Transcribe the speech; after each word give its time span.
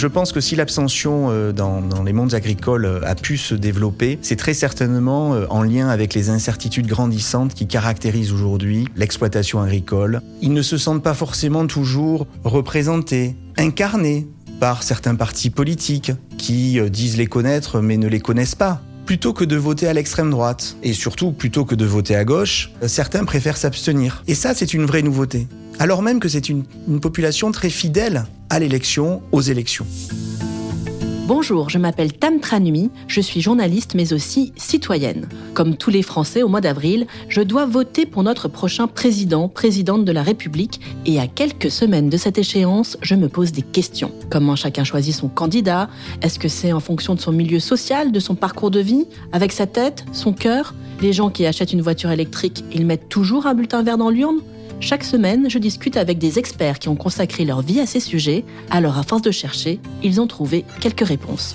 Je 0.00 0.06
pense 0.06 0.32
que 0.32 0.40
si 0.40 0.56
l'abstention 0.56 1.26
euh, 1.28 1.52
dans, 1.52 1.82
dans, 1.82 2.02
les 2.02 2.14
mondes 2.14 2.32
agricoles 2.32 2.86
euh, 2.86 3.00
a 3.04 3.14
pu 3.14 3.36
se 3.36 3.54
développer, 3.54 4.18
c'est 4.22 4.36
très 4.36 4.54
certainement 4.54 5.34
euh, 5.34 5.44
en 5.50 5.62
lien 5.62 5.90
avec 5.90 6.14
les 6.14 6.30
incertitudes 6.30 6.86
grandissantes 6.86 7.52
qui 7.52 7.66
caractérisent 7.66 8.32
aujourd'hui 8.32 8.88
l'exploitation 8.96 9.60
agricole. 9.60 10.22
Ils 10.40 10.54
ne 10.54 10.62
se 10.62 10.78
sentent 10.78 11.02
pas 11.02 11.12
forcément 11.12 11.66
toujours 11.66 12.26
représentés, 12.44 13.36
incarnés 13.58 14.26
par 14.58 14.84
certains 14.84 15.16
partis 15.16 15.50
politiques 15.50 16.12
qui 16.38 16.80
disent 16.88 17.18
les 17.18 17.26
connaître 17.26 17.82
mais 17.82 17.98
ne 17.98 18.08
les 18.08 18.20
connaissent 18.20 18.54
pas 18.54 18.80
plutôt 19.04 19.34
que 19.34 19.44
de 19.44 19.56
voter 19.56 19.86
à 19.88 19.92
l'extrême 19.92 20.30
droite, 20.30 20.76
et 20.84 20.92
surtout 20.92 21.32
plutôt 21.32 21.64
que 21.64 21.74
de 21.74 21.84
voter 21.84 22.14
à 22.14 22.24
gauche, 22.24 22.70
certains 22.86 23.24
préfèrent 23.24 23.56
s'abstenir. 23.56 24.22
Et 24.28 24.36
ça, 24.36 24.54
c'est 24.54 24.72
une 24.72 24.84
vraie 24.84 25.02
nouveauté. 25.02 25.48
Alors 25.80 26.02
même 26.02 26.20
que 26.20 26.28
c'est 26.28 26.50
une, 26.50 26.64
population 27.00 27.50
très 27.52 27.70
fidèle 27.70 28.26
à 28.50 28.58
l'élection, 28.58 29.22
aux 29.32 29.40
élections. 29.40 29.86
Bonjour, 31.26 31.70
je 31.70 31.78
m'appelle 31.78 32.12
Tam 32.12 32.38
Tranui, 32.38 32.90
je 33.06 33.22
suis 33.22 33.40
journaliste 33.40 33.94
mais 33.94 34.12
aussi 34.12 34.52
citoyenne. 34.56 35.26
Comme 35.54 35.78
tous 35.78 35.88
les 35.88 36.02
Français 36.02 36.42
au 36.42 36.48
mois 36.48 36.60
d'avril, 36.60 37.06
je 37.30 37.40
dois 37.40 37.64
voter 37.64 38.04
pour 38.04 38.22
notre 38.22 38.46
prochain 38.46 38.88
président, 38.88 39.48
présidente 39.48 40.04
de 40.04 40.12
la 40.12 40.22
République 40.22 40.82
et 41.06 41.18
à 41.18 41.26
quelques 41.26 41.70
semaines 41.70 42.10
de 42.10 42.18
cette 42.18 42.36
échéance, 42.36 42.98
je 43.00 43.14
me 43.14 43.30
pose 43.30 43.50
des 43.50 43.62
questions. 43.62 44.12
Comment 44.28 44.56
chacun 44.56 44.84
choisit 44.84 45.14
son 45.14 45.28
candidat? 45.28 45.88
Est-ce 46.20 46.38
que 46.38 46.48
c'est 46.48 46.74
en 46.74 46.80
fonction 46.80 47.14
de 47.14 47.20
son 47.20 47.32
milieu 47.32 47.58
social, 47.58 48.12
de 48.12 48.20
son 48.20 48.34
parcours 48.34 48.70
de 48.70 48.80
vie 48.80 49.06
Avec 49.32 49.50
sa 49.50 49.66
tête, 49.66 50.04
son 50.12 50.34
cœur? 50.34 50.74
Les 51.00 51.14
gens 51.14 51.30
qui 51.30 51.46
achètent 51.46 51.72
une 51.72 51.80
voiture 51.80 52.10
électrique, 52.10 52.64
ils 52.70 52.84
mettent 52.84 53.08
toujours 53.08 53.46
un 53.46 53.54
bulletin 53.54 53.82
vert 53.82 53.96
dans 53.96 54.10
l'urne? 54.10 54.40
Chaque 54.80 55.04
semaine, 55.04 55.48
je 55.48 55.58
discute 55.58 55.96
avec 55.96 56.18
des 56.18 56.38
experts 56.38 56.78
qui 56.78 56.88
ont 56.88 56.96
consacré 56.96 57.44
leur 57.44 57.62
vie 57.62 57.80
à 57.80 57.86
ces 57.86 58.00
sujets. 58.00 58.44
Alors, 58.70 58.98
à 58.98 59.02
force 59.02 59.22
de 59.22 59.30
chercher, 59.30 59.78
ils 60.02 60.20
ont 60.20 60.26
trouvé 60.26 60.64
quelques 60.80 61.06
réponses. 61.06 61.54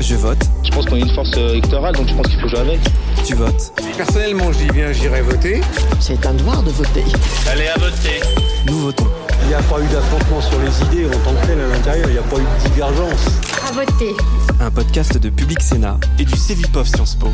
Je 0.00 0.14
vote. 0.14 0.38
Je 0.62 0.70
pense 0.70 0.86
qu'on 0.86 0.96
est 0.96 1.00
une 1.00 1.14
force 1.14 1.36
électorale, 1.36 1.94
donc 1.94 2.08
je 2.08 2.14
pense 2.14 2.28
qu'il 2.28 2.40
faut 2.40 2.48
jouer 2.48 2.60
avec. 2.60 2.80
Tu 3.26 3.34
votes. 3.34 3.72
Personnellement, 3.96 4.52
je 4.52 4.58
dis 4.58 4.70
bien, 4.70 4.92
j'irai 4.92 5.20
voter. 5.22 5.60
C'est 6.00 6.24
un 6.24 6.34
devoir 6.34 6.62
de 6.62 6.70
voter. 6.70 7.04
Allez 7.50 7.66
à 7.66 7.78
voter. 7.78 8.20
Nous 8.66 8.78
votons. 8.78 9.08
Il 9.42 9.48
n'y 9.48 9.54
a 9.54 9.62
pas 9.62 9.80
eu 9.80 9.86
d'affrontement 9.92 10.40
sur 10.40 10.58
les 10.60 10.82
idées 10.86 11.06
en 11.06 11.18
tant 11.18 11.34
que 11.40 11.46
tel 11.46 11.60
à 11.60 11.68
l'intérieur, 11.68 12.06
il 12.08 12.12
n'y 12.12 12.18
a 12.18 12.22
pas 12.22 12.36
eu 12.36 12.40
de 12.40 12.68
divergence. 12.70 13.26
À 13.68 13.72
voter. 13.72 14.14
Un 14.60 14.70
podcast 14.70 15.18
de 15.18 15.28
Public 15.30 15.60
Sénat 15.60 15.98
et 16.18 16.24
du 16.24 16.36
Cévipov 16.36 16.86
Sciences 16.86 17.16
Po. 17.16 17.28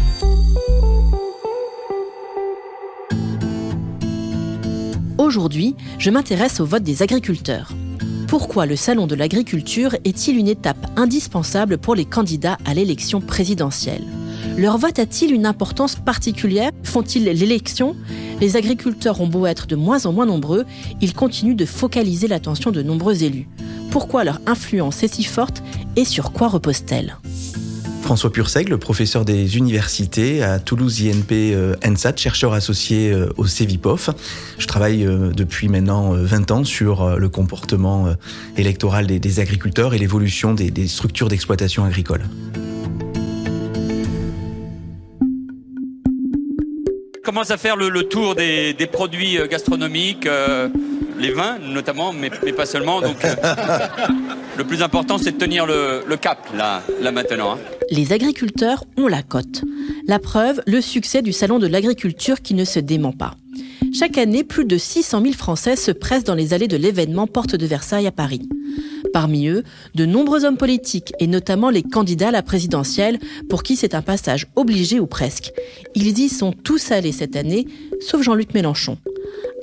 Aujourd'hui, 5.24 5.74
je 5.98 6.10
m'intéresse 6.10 6.60
au 6.60 6.66
vote 6.66 6.82
des 6.82 7.02
agriculteurs. 7.02 7.72
Pourquoi 8.28 8.66
le 8.66 8.76
Salon 8.76 9.06
de 9.06 9.14
l'agriculture 9.14 9.96
est-il 10.04 10.36
une 10.36 10.48
étape 10.48 10.86
indispensable 10.96 11.78
pour 11.78 11.94
les 11.94 12.04
candidats 12.04 12.58
à 12.66 12.74
l'élection 12.74 13.22
présidentielle? 13.22 14.04
Leur 14.58 14.76
vote 14.76 14.98
a-t-il 14.98 15.32
une 15.32 15.46
importance 15.46 15.96
particulière? 15.96 16.72
Font-ils 16.82 17.24
l'élection? 17.24 17.96
Les 18.42 18.58
agriculteurs 18.58 19.22
ont 19.22 19.26
beau 19.26 19.46
être 19.46 19.66
de 19.66 19.76
moins 19.76 20.04
en 20.04 20.12
moins 20.12 20.26
nombreux, 20.26 20.66
ils 21.00 21.14
continuent 21.14 21.56
de 21.56 21.64
focaliser 21.64 22.28
l'attention 22.28 22.70
de 22.70 22.82
nombreux 22.82 23.22
élus. 23.22 23.48
Pourquoi 23.90 24.24
leur 24.24 24.42
influence 24.44 25.02
est 25.04 25.14
si 25.14 25.24
forte 25.24 25.62
et 25.96 26.04
sur 26.04 26.32
quoi 26.32 26.48
repose-t-elle? 26.48 27.16
François 28.04 28.30
Purseg, 28.30 28.76
professeur 28.76 29.24
des 29.24 29.56
universités 29.56 30.42
à 30.42 30.58
Toulouse 30.58 31.00
INP 31.02 31.32
euh, 31.32 31.74
ENSAT, 31.82 32.18
chercheur 32.18 32.52
associé 32.52 33.10
euh, 33.10 33.30
au 33.38 33.46
CEVIPOF. 33.46 34.10
Je 34.58 34.66
travaille 34.66 35.06
euh, 35.06 35.30
depuis 35.30 35.68
maintenant 35.68 36.12
20 36.12 36.50
ans 36.50 36.64
sur 36.64 37.16
le 37.16 37.28
comportement 37.30 38.14
électoral 38.58 39.06
des, 39.06 39.40
agriculteurs 39.40 39.94
et 39.94 39.98
l'évolution 39.98 40.52
des, 40.52 40.70
des 40.70 40.86
structures 40.86 41.28
d'exploitation 41.28 41.84
agricole. 41.84 42.20
commence 47.24 47.50
à 47.50 47.56
faire 47.56 47.74
le, 47.74 47.88
le 47.88 48.04
tour 48.04 48.36
des, 48.36 48.74
des, 48.74 48.86
produits 48.86 49.38
gastronomiques, 49.50 50.26
euh, 50.26 50.68
les 51.18 51.32
vins 51.32 51.58
notamment, 51.58 52.12
mais, 52.12 52.30
mais 52.44 52.52
pas 52.52 52.66
seulement. 52.66 53.00
Donc, 53.00 53.24
euh, 53.24 53.34
le 54.56 54.64
plus 54.64 54.82
important, 54.82 55.18
c'est 55.18 55.32
de 55.32 55.38
tenir 55.38 55.66
le, 55.66 56.04
le, 56.06 56.16
cap 56.16 56.38
là, 56.54 56.82
là 57.00 57.10
maintenant. 57.10 57.54
Hein. 57.54 57.58
Les 57.90 58.12
agriculteurs 58.12 58.84
ont 58.96 59.08
la 59.08 59.22
cote. 59.22 59.62
La 60.06 60.18
preuve, 60.18 60.62
le 60.66 60.80
succès 60.80 61.22
du 61.22 61.32
salon 61.32 61.58
de 61.58 61.66
l'agriculture 61.66 62.40
qui 62.40 62.54
ne 62.54 62.64
se 62.64 62.78
dément 62.78 63.12
pas. 63.12 63.34
Chaque 63.92 64.18
année, 64.18 64.42
plus 64.42 64.64
de 64.64 64.76
600 64.78 65.22
000 65.22 65.34
Français 65.34 65.76
se 65.76 65.90
pressent 65.90 66.24
dans 66.24 66.34
les 66.34 66.54
allées 66.54 66.68
de 66.68 66.76
l'événement 66.76 67.26
Porte 67.26 67.54
de 67.54 67.66
Versailles 67.66 68.06
à 68.06 68.12
Paris. 68.12 68.48
Parmi 69.12 69.46
eux, 69.46 69.62
de 69.94 70.06
nombreux 70.06 70.44
hommes 70.44 70.56
politiques 70.56 71.12
et 71.20 71.26
notamment 71.26 71.70
les 71.70 71.82
candidats 71.82 72.28
à 72.28 72.32
la 72.32 72.42
présidentielle 72.42 73.20
pour 73.48 73.62
qui 73.62 73.76
c'est 73.76 73.94
un 73.94 74.02
passage 74.02 74.48
obligé 74.56 74.98
ou 74.98 75.06
presque. 75.06 75.52
Ils 75.94 76.18
y 76.18 76.28
sont 76.28 76.52
tous 76.52 76.90
allés 76.90 77.12
cette 77.12 77.36
année, 77.36 77.66
sauf 78.00 78.22
Jean-Luc 78.22 78.54
Mélenchon. 78.54 78.98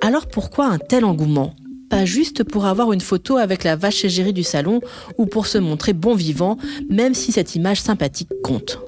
Alors 0.02 0.28
pourquoi 0.28 0.68
un 0.68 0.78
tel 0.78 1.04
engouement? 1.04 1.54
Pas 1.92 2.06
juste 2.06 2.46
pour 2.46 2.66
avoir 2.66 2.94
une 2.94 3.02
photo 3.02 3.36
avec 3.36 3.66
la 3.66 3.76
vache 3.76 4.06
égérie 4.06 4.32
du 4.32 4.44
salon 4.44 4.80
ou 5.18 5.26
pour 5.26 5.46
se 5.46 5.58
montrer 5.58 5.92
bon 5.92 6.16
vivant, 6.16 6.58
même 6.90 7.14
si 7.14 7.34
cette 7.34 7.54
image 7.56 7.82
sympathique 7.82 8.30
compte 8.42 8.80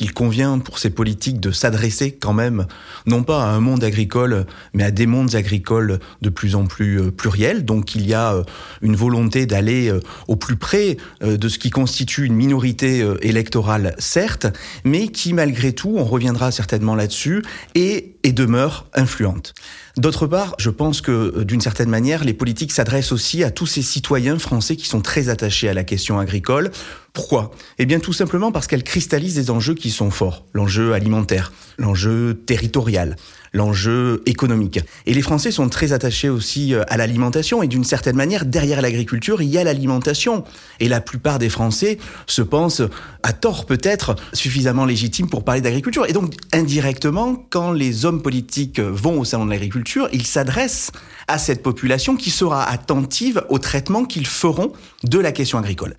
il 0.00 0.12
convient 0.12 0.58
pour 0.58 0.78
ces 0.78 0.90
politiques 0.90 1.40
de 1.40 1.50
s'adresser 1.50 2.12
quand 2.12 2.32
même, 2.32 2.66
non 3.06 3.22
pas 3.22 3.44
à 3.44 3.48
un 3.48 3.60
monde 3.60 3.84
agricole, 3.84 4.46
mais 4.74 4.82
à 4.82 4.90
des 4.90 5.06
mondes 5.06 5.34
agricoles 5.34 6.00
de 6.22 6.28
plus 6.30 6.54
en 6.54 6.66
plus 6.66 7.12
pluriels. 7.12 7.64
Donc 7.64 7.94
il 7.94 8.06
y 8.06 8.14
a 8.14 8.42
une 8.82 8.96
volonté 8.96 9.46
d'aller 9.46 9.92
au 10.26 10.36
plus 10.36 10.56
près 10.56 10.96
de 11.20 11.48
ce 11.48 11.58
qui 11.58 11.70
constitue 11.70 12.24
une 12.24 12.34
minorité 12.34 13.06
électorale, 13.22 13.94
certes, 13.98 14.46
mais 14.84 15.08
qui 15.08 15.32
malgré 15.32 15.72
tout, 15.72 15.94
on 15.96 16.04
reviendra 16.04 16.50
certainement 16.50 16.94
là-dessus, 16.94 17.42
est 17.74 18.14
et 18.22 18.32
demeure 18.32 18.86
influente. 18.94 19.54
D'autre 19.96 20.26
part, 20.26 20.54
je 20.58 20.70
pense 20.70 21.00
que 21.00 21.42
d'une 21.42 21.60
certaine 21.60 21.88
manière, 21.88 22.22
les 22.22 22.34
politiques 22.34 22.72
s'adressent 22.72 23.12
aussi 23.12 23.42
à 23.44 23.50
tous 23.50 23.66
ces 23.66 23.82
citoyens 23.82 24.38
français 24.38 24.76
qui 24.76 24.86
sont 24.86 25.00
très 25.00 25.28
attachés 25.28 25.68
à 25.68 25.74
la 25.74 25.84
question 25.84 26.18
agricole. 26.18 26.70
Pourquoi? 27.12 27.50
Eh 27.78 27.86
bien 27.86 27.98
tout 27.98 28.12
simplement 28.12 28.52
parce 28.52 28.66
qu'elle 28.68 28.84
cristallise 28.84 29.34
des 29.34 29.50
enjeux 29.50 29.74
qui 29.74 29.90
sont 29.90 30.10
forts. 30.10 30.44
L'enjeu 30.52 30.92
alimentaire, 30.92 31.52
l'enjeu 31.76 32.34
territorial, 32.46 33.16
l'enjeu 33.52 34.22
économique. 34.26 34.78
Et 35.06 35.14
les 35.14 35.22
Français 35.22 35.50
sont 35.50 35.68
très 35.68 35.92
attachés 35.92 36.28
aussi 36.28 36.72
à 36.88 36.96
l'alimentation 36.96 37.64
et 37.64 37.66
d'une 37.66 37.82
certaine 37.82 38.14
manière, 38.14 38.44
derrière 38.44 38.80
l'agriculture, 38.80 39.42
il 39.42 39.48
y 39.48 39.58
a 39.58 39.64
l'alimentation. 39.64 40.44
Et 40.78 40.88
la 40.88 41.00
plupart 41.00 41.40
des 41.40 41.48
Français 41.48 41.98
se 42.26 42.42
pensent, 42.42 42.82
à 43.24 43.32
tort 43.32 43.66
peut-être, 43.66 44.14
suffisamment 44.32 44.84
légitimes 44.84 45.28
pour 45.28 45.44
parler 45.44 45.60
d'agriculture. 45.60 46.06
Et 46.06 46.12
donc, 46.12 46.34
indirectement, 46.52 47.44
quand 47.50 47.72
les 47.72 48.04
hommes 48.04 48.22
politiques 48.22 48.78
vont 48.78 49.18
au 49.18 49.24
salon 49.24 49.46
de 49.46 49.50
l'agriculture, 49.50 50.08
ils 50.12 50.26
s'adressent 50.26 50.92
à 51.26 51.38
cette 51.38 51.62
population 51.62 52.16
qui 52.16 52.30
sera 52.30 52.64
attentive 52.68 53.44
au 53.48 53.58
traitement 53.58 54.04
qu'ils 54.04 54.26
feront 54.26 54.72
de 55.02 55.18
la 55.18 55.32
question 55.32 55.58
agricole. 55.58 55.96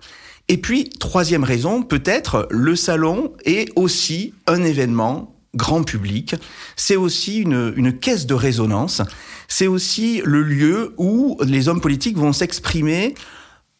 Et 0.52 0.58
puis, 0.58 0.90
troisième 0.90 1.44
raison, 1.44 1.82
peut-être, 1.82 2.46
le 2.50 2.76
salon 2.76 3.32
est 3.46 3.70
aussi 3.74 4.34
un 4.46 4.62
événement 4.62 5.34
grand 5.54 5.82
public, 5.82 6.34
c'est 6.76 6.96
aussi 6.96 7.38
une, 7.38 7.98
caisse 7.98 8.26
de 8.26 8.34
résonance, 8.34 9.00
c'est 9.48 9.66
aussi 9.66 10.20
le 10.26 10.42
lieu 10.42 10.92
où 10.98 11.38
les 11.42 11.68
hommes 11.68 11.80
politiques 11.80 12.18
vont 12.18 12.34
s'exprimer 12.34 13.14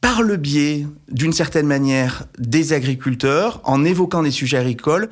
par 0.01 0.23
le 0.23 0.39
biais, 0.39 0.87
d'une 1.11 1.35
certaine 1.35 1.67
manière, 1.67 2.25
des 2.39 2.73
agriculteurs, 2.73 3.61
en 3.65 3.85
évoquant 3.85 4.23
des 4.23 4.31
sujets 4.31 4.57
agricoles, 4.57 5.11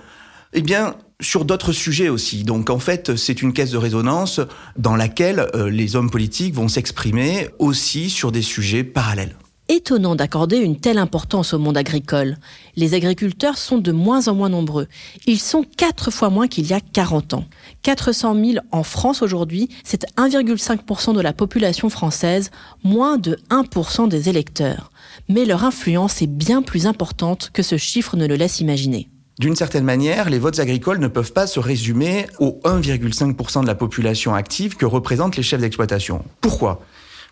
eh 0.55 0.63
bien, 0.63 0.95
sur 1.21 1.45
d'autres 1.45 1.73
sujets 1.73 2.09
aussi. 2.09 2.43
Donc 2.45 2.71
en 2.71 2.79
fait, 2.79 3.17
c'est 3.17 3.43
une 3.43 3.53
caisse 3.53 3.73
de 3.73 3.77
résonance 3.77 4.41
dans 4.79 4.97
laquelle 4.97 5.47
euh, 5.55 5.69
les 5.69 5.95
hommes 5.95 6.09
politiques 6.09 6.55
vont 6.55 6.69
s'exprimer 6.69 7.51
aussi 7.59 8.09
sur 8.09 8.33
des 8.33 8.41
sujets 8.41 8.83
parallèles 8.83 9.37
étonnant 9.71 10.17
d'accorder 10.17 10.57
une 10.57 10.79
telle 10.79 10.99
importance 10.99 11.55
au 11.55 11.59
monde 11.59 11.77
agricole. 11.77 12.37
Les 12.75 12.95
agriculteurs 12.95 13.57
sont 13.57 13.79
de 13.79 13.93
moins 13.93 14.27
en 14.27 14.35
moins 14.35 14.49
nombreux. 14.49 14.89
Ils 15.27 15.39
sont 15.39 15.65
quatre 15.77 16.11
fois 16.11 16.29
moins 16.29 16.49
qu'il 16.49 16.67
y 16.67 16.73
a 16.73 16.81
40 16.81 17.35
ans. 17.35 17.45
400 17.83 18.35
000 18.35 18.55
en 18.73 18.83
France 18.83 19.23
aujourd'hui, 19.23 19.69
c'est 19.85 20.07
1,5% 20.17 21.15
de 21.15 21.21
la 21.21 21.33
population 21.33 21.89
française, 21.89 22.51
moins 22.83 23.17
de 23.17 23.39
1% 23.51 24.09
des 24.09 24.29
électeurs. 24.29 24.91
Mais 25.29 25.45
leur 25.45 25.65
influence 25.65 26.21
est 26.21 26.27
bien 26.27 26.63
plus 26.63 26.87
importante 26.87 27.51
que 27.53 27.63
ce 27.63 27.77
chiffre 27.77 28.17
ne 28.17 28.27
le 28.27 28.35
laisse 28.35 28.61
imaginer. 28.61 29.09
D'une 29.39 29.57
certaine 29.57 29.85
manière, 29.85 30.29
les 30.29 30.39
votes 30.39 30.59
agricoles 30.59 30.99
ne 30.99 31.09
peuvent 31.09 31.33
pas 31.33 31.47
se 31.47 31.61
résumer 31.61 32.27
aux 32.41 32.61
1,5% 32.65 33.63
de 33.63 33.67
la 33.67 33.75
population 33.77 34.35
active 34.35 34.77
que 34.77 34.85
représentent 34.85 35.37
les 35.37 35.43
chefs 35.43 35.61
d'exploitation. 35.61 36.25
Pourquoi? 36.41 36.83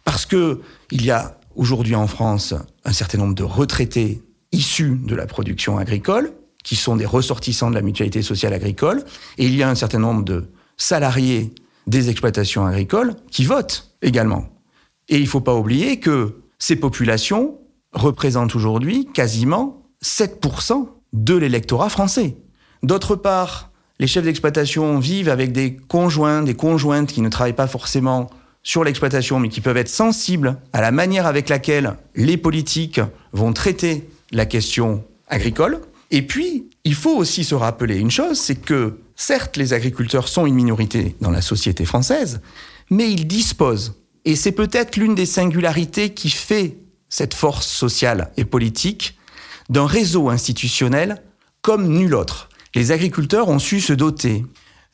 Parce 0.05 0.25
que 0.25 0.61
il 0.91 1.05
y 1.05 1.11
a 1.11 1.38
aujourd'hui 1.59 1.95
en 1.95 2.07
France 2.07 2.55
un 2.85 2.93
certain 2.93 3.19
nombre 3.19 3.35
de 3.35 3.43
retraités 3.43 4.23
issus 4.53 4.99
de 5.05 5.15
la 5.15 5.27
production 5.27 5.77
agricole, 5.77 6.33
qui 6.65 6.77
sont 6.77 6.97
des 6.97 7.05
ressortissants 7.05 7.69
de 7.69 7.75
la 7.75 7.83
mutualité 7.83 8.23
sociale 8.23 8.55
agricole, 8.55 9.05
et 9.37 9.45
il 9.45 9.55
y 9.55 9.63
a 9.63 9.69
un 9.69 9.75
certain 9.75 9.99
nombre 9.99 10.25
de 10.25 10.51
salariés 10.79 11.53
des 11.87 12.09
exploitations 12.09 12.65
agricoles 12.65 13.15
qui 13.31 13.45
votent 13.45 13.91
également. 14.01 14.49
Et 15.09 15.17
il 15.17 15.23
ne 15.23 15.29
faut 15.29 15.41
pas 15.41 15.55
oublier 15.55 16.01
que 16.01 16.37
ces 16.59 16.77
populations 16.77 17.59
représentent 17.93 18.55
aujourd'hui 18.55 19.07
quasiment 19.13 19.83
7% 20.03 20.89
de 21.13 21.35
l'électorat 21.35 21.89
français. 21.89 22.37
D'autre 22.83 23.17
part, 23.17 23.71
les 23.99 24.07
chefs 24.07 24.25
d'exploitation 24.25 24.99
vivent 24.99 25.29
avec 25.29 25.53
des 25.53 25.77
conjoints, 25.77 26.43
des 26.43 26.55
conjointes 26.55 27.13
qui 27.13 27.21
ne 27.21 27.29
travaillent 27.29 27.55
pas 27.55 27.67
forcément 27.67 28.31
sur 28.63 28.85
l'exploitation, 28.85 29.41
mais 29.41 29.49
qui 29.49 29.61
peuvent 29.61 29.77
être 29.77 29.89
sensibles 29.89 30.59
à 30.73 30.81
la 30.81 30.91
manière 30.91 31.27
avec 31.27 31.49
laquelle 31.49 31.97
les 32.15 32.37
politiques 32.37 33.01
vont 33.33 33.53
traiter 33.53 34.09
la 34.33 34.47
question 34.47 35.05
agricole. 35.29 35.81
Et 36.11 36.23
puis, 36.23 36.69
il 36.85 36.95
faut 36.95 37.17
aussi 37.17 37.45
se 37.45 37.55
rappeler 37.55 37.99
une 37.99 38.11
chose, 38.11 38.39
c'est 38.39 38.57
que 38.57 38.99
certes, 39.17 39.57
les 39.57 39.73
agriculteurs 39.73 40.29
sont 40.29 40.47
une 40.47 40.55
minorité 40.55 41.17
dans 41.21 41.31
la 41.31 41.43
société 41.43 41.85
française, 41.85 42.41
mais 42.91 43.11
ils 43.11 43.27
disposent, 43.27 43.95
et 44.25 44.37
c'est 44.37 44.53
peut-être 44.53 44.97
l'une 44.97 45.15
des 45.15 45.27
singularités 45.27 46.15
qui 46.15 46.31
fait 46.31 46.77
cette 47.09 47.35
force 47.35 47.67
sociale 47.67 48.31
et 48.37 48.45
politique, 48.45 49.19
d'un 49.69 49.87
réseau 49.87 50.31
institutionnel 50.31 51.23
comme 51.63 51.89
nul 51.89 52.15
autre. 52.15 52.49
Les 52.75 52.93
agriculteurs 52.93 53.49
ont 53.49 53.59
su 53.59 53.81
se 53.81 53.93
doter 53.93 54.45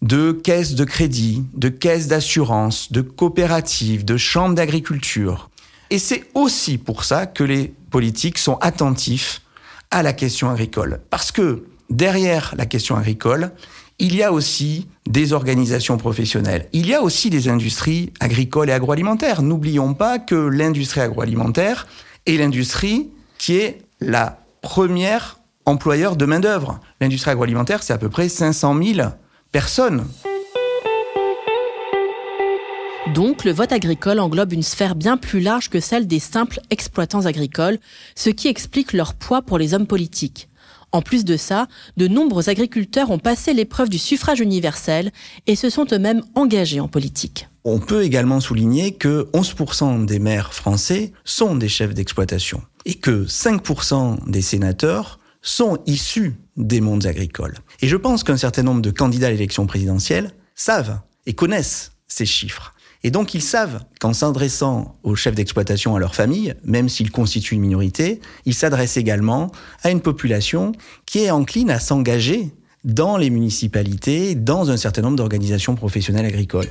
de 0.03 0.33
caisses 0.33 0.75
de 0.75 0.85
crédit, 0.85 1.45
de 1.55 1.69
caisses 1.69 2.09
d'assurance, 2.09 2.93
de 2.93 3.01
coopératives, 3.01 4.05
de 4.05 4.17
chambres 4.17 4.55
d'agriculture. 4.55 5.51
Et 5.91 5.99
c'est 5.99 6.25
aussi 6.35 6.79
pour 6.79 7.05
ça 7.05 7.27
que 7.27 7.45
les 7.45 7.73
politiques 7.91 8.39
sont 8.39 8.57
attentifs 8.57 9.43
à 9.91 10.03
la 10.03 10.13
question 10.13 10.51
agricole. 10.51 11.01
Parce 11.11 11.33
que 11.33 11.65
derrière 11.91 12.55
la 12.57 12.67
question 12.67 12.97
agricole, 12.97 13.53
il 13.99 14.17
y 14.17 14.23
a 14.23 14.33
aussi 14.33 14.89
des 15.07 15.33
organisations 15.33 15.97
professionnelles. 15.97 16.69
Il 16.73 16.87
y 16.87 16.95
a 16.95 17.03
aussi 17.03 17.31
des 17.31 17.49
industries 17.49 18.13
agricoles 18.19 18.71
et 18.71 18.73
agroalimentaires. 18.73 19.43
N'oublions 19.43 19.95
pas 19.95 20.19
que 20.19 20.35
l'industrie 20.35 21.01
agroalimentaire 21.01 21.87
est 22.27 22.37
l'industrie 22.37 23.11
qui 23.39 23.57
est 23.57 23.83
la 24.01 24.41
première 24.63 25.39
employeur 25.67 26.17
de 26.17 26.25
main-d'œuvre. 26.25 26.81
L'industrie 27.01 27.31
agroalimentaire, 27.31 27.83
c'est 27.83 27.93
à 27.93 27.99
peu 27.99 28.09
près 28.09 28.29
500 28.29 28.83
000 28.83 29.09
personne. 29.55 30.05
Donc, 33.15 33.45
le 33.45 33.53
vote 33.53 33.71
agricole 33.71 34.19
englobe 34.19 34.53
une 34.53 34.65
sphère 34.65 34.97
bien 34.97 35.17
plus 35.17 35.39
large 35.39 35.71
que 35.71 35.79
celle 35.79 36.09
des 36.09 36.19
simples 36.19 36.59
exploitants 36.71 37.27
agricoles, 37.27 37.79
ce 38.17 38.31
qui 38.31 38.49
explique 38.49 38.93
leur 38.93 39.15
poids 39.15 39.43
pour 39.43 39.57
les 39.57 39.73
hommes 39.73 39.87
politiques. 39.87 40.49
En 40.91 41.03
plus 41.03 41.25
de 41.25 41.37
ça, 41.37 41.69
de 41.97 42.09
nombreux 42.09 42.49
agriculteurs 42.49 43.13
ont 43.13 43.21
passé 43.21 43.55
l'épreuve 43.55 43.89
du 43.89 43.99
suffrage 43.99 44.41
universel 44.41 45.13
et 45.47 45.55
se 45.55 45.71
sont 45.71 45.87
eux-mêmes 45.93 46.23
engagés 46.35 46.81
en 46.81 46.89
politique. 46.89 47.49
On 47.63 47.79
peut 47.79 48.03
également 48.03 48.41
souligner 48.41 48.95
que 48.95 49.29
11% 49.35 50.05
des 50.05 50.19
maires 50.19 50.53
français 50.53 51.13
sont 51.25 51.55
des 51.55 51.69
chefs 51.69 51.95
d'exploitation 51.95 52.61
et 52.87 52.95
que 52.95 53.25
5% 53.25 54.29
des 54.29 54.43
sénateurs 54.43 55.21
sont 55.43 55.79
issus 55.87 56.41
des 56.57 56.81
mondes 56.81 57.07
agricoles. 57.07 57.57
Et 57.81 57.89
je 57.89 57.97
pense 57.97 58.25
qu'un 58.25 58.37
certain 58.37 58.63
nombre 58.63 58.83
de 58.83 58.91
candidats 58.91 59.29
à 59.29 59.31
l'élection 59.31 59.67
présidentielle 59.67 60.33
savent 60.55 61.01
et 61.27 61.33
connaissent 61.33 61.93
ces 62.07 62.27
chiffres. 62.27 62.75
Et 63.03 63.11
donc 63.11 63.35
ils 63.35 63.43
savent 63.43 63.85
qu'en 64.01 64.15
s'adressant 64.15 64.97
aux 65.03 65.15
chefs 65.15 65.35
d'exploitation, 65.35 65.95
à 65.95 65.99
leur 65.99 66.15
famille, 66.15 66.55
même 66.65 66.89
s'ils 66.89 67.11
constituent 67.11 67.55
une 67.55 67.61
minorité, 67.61 68.21
ils 68.47 68.55
s'adressent 68.55 68.97
également 68.97 69.53
à 69.83 69.91
une 69.91 70.01
population 70.01 70.73
qui 71.05 71.21
est 71.21 71.31
encline 71.31 71.71
à 71.71 71.81
s'engager 71.81 72.55
dans 72.85 73.17
les 73.17 73.31
municipalités, 73.31 74.35
dans 74.35 74.71
un 74.71 74.77
certain 74.77 75.03
nombre 75.03 75.17
d'organisations 75.17 75.75
professionnelles 75.75 76.27
agricoles. 76.27 76.69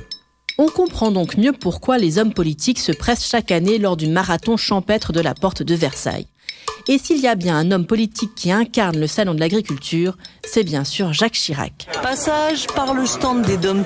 On 0.58 0.68
comprend 0.68 1.10
donc 1.10 1.36
mieux 1.36 1.52
pourquoi 1.52 1.98
les 1.98 2.18
hommes 2.18 2.32
politiques 2.32 2.78
se 2.78 2.92
pressent 2.92 3.26
chaque 3.26 3.50
année 3.50 3.78
lors 3.78 3.96
du 3.96 4.06
marathon 4.06 4.56
champêtre 4.56 5.12
de 5.12 5.20
la 5.20 5.34
porte 5.34 5.62
de 5.64 5.74
Versailles. 5.74 6.26
Et 6.86 6.98
s'il 6.98 7.18
y 7.18 7.26
a 7.26 7.34
bien 7.34 7.56
un 7.56 7.70
homme 7.70 7.86
politique 7.86 8.34
qui 8.34 8.52
incarne 8.52 8.98
le 8.98 9.06
salon 9.06 9.34
de 9.34 9.40
l'agriculture, 9.40 10.16
c'est 10.44 10.64
bien 10.64 10.84
sûr 10.84 11.14
Jacques 11.14 11.32
Chirac. 11.32 11.86
Passage 12.02 12.66
par 12.74 12.92
le 12.92 13.06
stand 13.06 13.42
des 13.42 13.56
dom 13.56 13.82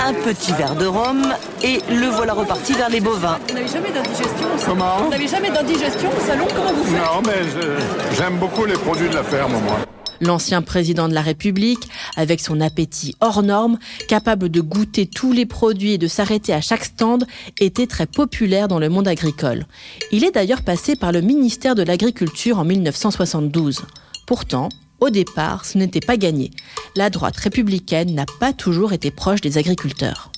un 0.00 0.14
petit 0.14 0.52
verre 0.52 0.76
de 0.76 0.86
rhum 0.86 1.34
et 1.64 1.80
le 1.90 2.06
voilà 2.06 2.34
reparti 2.34 2.74
vers 2.74 2.90
les 2.90 3.00
bovins. 3.00 3.38
Vous 3.48 3.54
n'avez 3.54 3.66
jamais 3.68 3.90
d'indigestion 3.90 4.54
au 4.54 4.58
salon 4.58 4.66
Comment 4.66 4.96
Vous 5.02 5.10
n'avez 5.10 5.28
jamais 5.28 5.50
d'indigestion 5.50 6.10
au 6.16 6.26
salon 6.26 6.46
Comment 6.54 6.72
vous 6.72 6.84
faites 6.84 7.00
Non, 7.00 7.22
mais 7.26 8.16
j'aime 8.16 8.36
beaucoup 8.38 8.64
les 8.64 8.74
produits 8.74 9.08
de 9.08 9.14
la 9.14 9.24
ferme, 9.24 9.52
moi. 9.64 9.78
L'ancien 10.20 10.62
président 10.62 11.08
de 11.08 11.14
la 11.14 11.22
République, 11.22 11.88
avec 12.16 12.40
son 12.40 12.60
appétit 12.60 13.14
hors 13.20 13.42
norme, 13.42 13.78
capable 14.08 14.48
de 14.48 14.60
goûter 14.60 15.06
tous 15.06 15.32
les 15.32 15.46
produits 15.46 15.92
et 15.92 15.98
de 15.98 16.08
s'arrêter 16.08 16.52
à 16.52 16.60
chaque 16.60 16.84
stand, 16.84 17.26
était 17.60 17.86
très 17.86 18.06
populaire 18.06 18.68
dans 18.68 18.78
le 18.78 18.88
monde 18.88 19.08
agricole. 19.08 19.66
Il 20.10 20.24
est 20.24 20.32
d'ailleurs 20.32 20.62
passé 20.62 20.96
par 20.96 21.12
le 21.12 21.20
ministère 21.20 21.74
de 21.74 21.82
l'Agriculture 21.82 22.58
en 22.58 22.64
1972. 22.64 23.82
Pourtant, 24.26 24.68
au 25.00 25.10
départ, 25.10 25.64
ce 25.64 25.78
n'était 25.78 26.00
pas 26.00 26.16
gagné. 26.16 26.50
La 26.96 27.10
droite 27.10 27.36
républicaine 27.36 28.14
n'a 28.14 28.26
pas 28.40 28.52
toujours 28.52 28.92
été 28.92 29.10
proche 29.12 29.40
des 29.40 29.56
agriculteurs. 29.56 30.32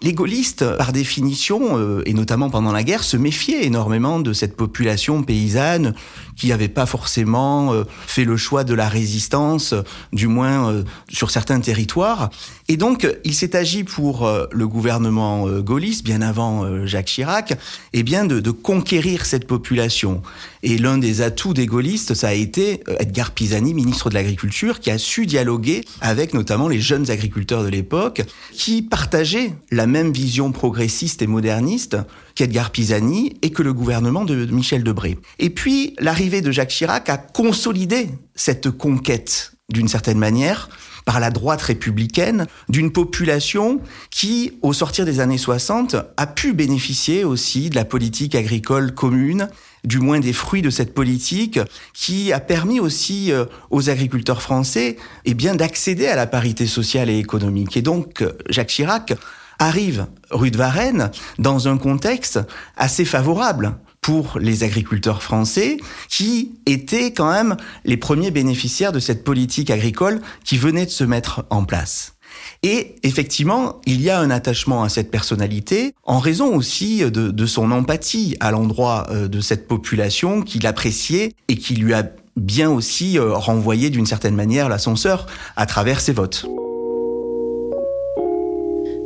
Les 0.00 0.12
gaullistes, 0.12 0.64
par 0.76 0.92
définition, 0.92 1.76
euh, 1.76 2.02
et 2.06 2.14
notamment 2.14 2.50
pendant 2.50 2.70
la 2.70 2.84
guerre, 2.84 3.02
se 3.02 3.16
méfiaient 3.16 3.64
énormément 3.66 4.20
de 4.20 4.32
cette 4.32 4.56
population 4.56 5.24
paysanne 5.24 5.92
qui 6.36 6.48
n'avait 6.48 6.68
pas 6.68 6.86
forcément 6.86 7.72
euh, 7.72 7.82
fait 8.06 8.24
le 8.24 8.36
choix 8.36 8.62
de 8.62 8.74
la 8.74 8.88
résistance, 8.88 9.74
du 10.12 10.28
moins 10.28 10.70
euh, 10.70 10.84
sur 11.08 11.32
certains 11.32 11.58
territoires. 11.58 12.30
Et 12.68 12.76
donc, 12.76 13.08
il 13.24 13.34
s'est 13.34 13.56
agi 13.56 13.82
pour 13.82 14.30
le 14.50 14.68
gouvernement 14.68 15.48
gaulliste, 15.60 16.04
bien 16.04 16.20
avant 16.20 16.86
Jacques 16.86 17.06
Chirac, 17.06 17.58
eh 17.94 18.02
bien 18.02 18.26
de, 18.26 18.40
de 18.40 18.50
conquérir 18.50 19.24
cette 19.24 19.46
population. 19.46 20.22
Et 20.62 20.76
l'un 20.76 20.98
des 20.98 21.22
atouts 21.22 21.54
des 21.54 21.64
gaullistes, 21.64 22.12
ça 22.12 22.28
a 22.28 22.34
été 22.34 22.82
Edgar 22.98 23.30
Pisani, 23.30 23.72
ministre 23.72 24.10
de 24.10 24.14
l'Agriculture, 24.14 24.80
qui 24.80 24.90
a 24.90 24.98
su 24.98 25.24
dialoguer 25.24 25.82
avec 26.02 26.34
notamment 26.34 26.68
les 26.68 26.80
jeunes 26.80 27.10
agriculteurs 27.10 27.62
de 27.62 27.68
l'époque, 27.68 28.22
qui 28.52 28.82
partageaient 28.82 29.54
la 29.70 29.86
même 29.86 30.12
vision 30.12 30.52
progressiste 30.52 31.22
et 31.22 31.26
moderniste 31.26 31.96
qu'Edgar 32.34 32.70
Pisani 32.70 33.36
et 33.42 33.50
que 33.50 33.62
le 33.62 33.72
gouvernement 33.72 34.24
de 34.24 34.46
Michel 34.46 34.84
Debré. 34.84 35.18
Et 35.38 35.50
puis, 35.50 35.94
l'arrivée 35.98 36.42
de 36.42 36.50
Jacques 36.50 36.70
Chirac 36.70 37.08
a 37.08 37.16
consolidé 37.16 38.08
cette 38.34 38.70
conquête 38.70 39.52
d'une 39.70 39.88
certaine 39.88 40.18
manière 40.18 40.70
par 41.04 41.20
la 41.20 41.30
droite 41.30 41.60
républicaine 41.60 42.46
d'une 42.70 42.90
population 42.90 43.80
qui, 44.10 44.52
au 44.62 44.72
sortir 44.72 45.04
des 45.04 45.20
années 45.20 45.36
60, 45.36 45.96
a 46.16 46.26
pu 46.26 46.54
bénéficier 46.54 47.22
aussi 47.22 47.68
de 47.68 47.74
la 47.74 47.84
politique 47.84 48.34
agricole 48.34 48.94
commune, 48.94 49.50
du 49.84 49.98
moins 49.98 50.20
des 50.20 50.32
fruits 50.32 50.62
de 50.62 50.70
cette 50.70 50.94
politique, 50.94 51.60
qui 51.92 52.32
a 52.32 52.40
permis 52.40 52.80
aussi 52.80 53.30
euh, 53.30 53.44
aux 53.70 53.90
agriculteurs 53.90 54.40
français 54.40 54.96
eh 55.26 55.34
bien 55.34 55.54
d'accéder 55.54 56.06
à 56.06 56.16
la 56.16 56.26
parité 56.26 56.66
sociale 56.66 57.10
et 57.10 57.18
économique. 57.18 57.76
Et 57.76 57.82
donc, 57.82 58.24
Jacques 58.48 58.68
Chirac 58.68 59.14
arrive 59.58 60.06
rue 60.30 60.50
de 60.50 60.56
Varennes 60.56 61.10
dans 61.38 61.68
un 61.68 61.76
contexte 61.76 62.40
assez 62.76 63.04
favorable 63.04 63.74
pour 64.08 64.38
les 64.38 64.64
agriculteurs 64.64 65.22
français 65.22 65.76
qui 66.08 66.52
étaient 66.64 67.12
quand 67.12 67.30
même 67.30 67.58
les 67.84 67.98
premiers 67.98 68.30
bénéficiaires 68.30 68.90
de 68.90 69.00
cette 69.00 69.22
politique 69.22 69.68
agricole 69.68 70.22
qui 70.44 70.56
venait 70.56 70.86
de 70.86 70.90
se 70.90 71.04
mettre 71.04 71.44
en 71.50 71.66
place. 71.66 72.14
Et 72.62 72.96
effectivement, 73.02 73.82
il 73.84 74.00
y 74.00 74.08
a 74.08 74.18
un 74.18 74.30
attachement 74.30 74.82
à 74.82 74.88
cette 74.88 75.10
personnalité 75.10 75.92
en 76.04 76.20
raison 76.20 76.56
aussi 76.56 77.00
de, 77.00 77.30
de 77.30 77.46
son 77.46 77.70
empathie 77.70 78.34
à 78.40 78.50
l'endroit 78.50 79.08
euh, 79.10 79.28
de 79.28 79.42
cette 79.42 79.68
population 79.68 80.40
qu'il 80.40 80.66
appréciait 80.66 81.34
et 81.48 81.56
qui 81.56 81.74
lui 81.74 81.92
a 81.92 82.10
bien 82.34 82.70
aussi 82.70 83.18
euh, 83.18 83.34
renvoyé 83.34 83.90
d'une 83.90 84.06
certaine 84.06 84.34
manière 84.34 84.70
l'ascenseur 84.70 85.26
à 85.54 85.66
travers 85.66 86.00
ses 86.00 86.14
votes. 86.14 86.46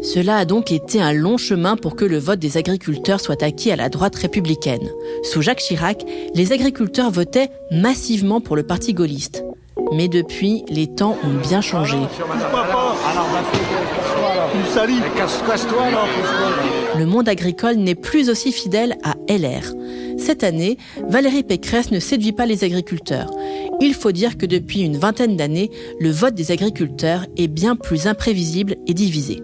Cela 0.02 0.38
a 0.38 0.44
donc 0.44 0.72
été 0.72 1.00
un 1.00 1.12
long 1.12 1.36
chemin 1.36 1.76
pour 1.76 1.94
que 1.94 2.04
le 2.04 2.18
vote 2.18 2.40
des 2.40 2.56
agriculteurs 2.56 3.20
soit 3.20 3.40
acquis 3.44 3.70
à 3.70 3.76
la 3.76 3.88
droite 3.88 4.16
républicaine. 4.16 4.90
Sous 5.22 5.42
Jacques 5.42 5.60
Chirac, 5.60 6.04
les 6.34 6.52
agriculteurs 6.52 7.12
votaient 7.12 7.50
massivement 7.70 8.40
pour 8.40 8.56
le 8.56 8.64
parti 8.64 8.94
gaulliste. 8.94 9.44
Mais 9.92 10.08
depuis, 10.08 10.64
les 10.68 10.88
temps 10.88 11.16
ont 11.22 11.48
bien 11.48 11.60
changé. 11.60 11.98
Le 16.98 17.06
monde 17.06 17.28
agricole 17.28 17.76
n'est 17.76 17.94
plus 17.94 18.28
aussi 18.28 18.50
fidèle 18.50 18.96
à 19.04 19.14
LR. 19.28 19.72
Cette 20.18 20.42
année, 20.42 20.78
Valérie 21.08 21.44
Pécresse 21.44 21.92
ne 21.92 22.00
séduit 22.00 22.32
pas 22.32 22.46
les 22.46 22.64
agriculteurs. 22.64 23.30
Il 23.80 23.94
faut 23.94 24.12
dire 24.12 24.36
que 24.36 24.46
depuis 24.46 24.80
une 24.80 24.96
vingtaine 24.96 25.36
d'années, 25.36 25.70
le 26.00 26.10
vote 26.10 26.34
des 26.34 26.50
agriculteurs 26.50 27.24
est 27.36 27.48
bien 27.48 27.76
plus 27.76 28.08
imprévisible 28.08 28.74
et 28.88 28.94
divisé. 28.94 29.42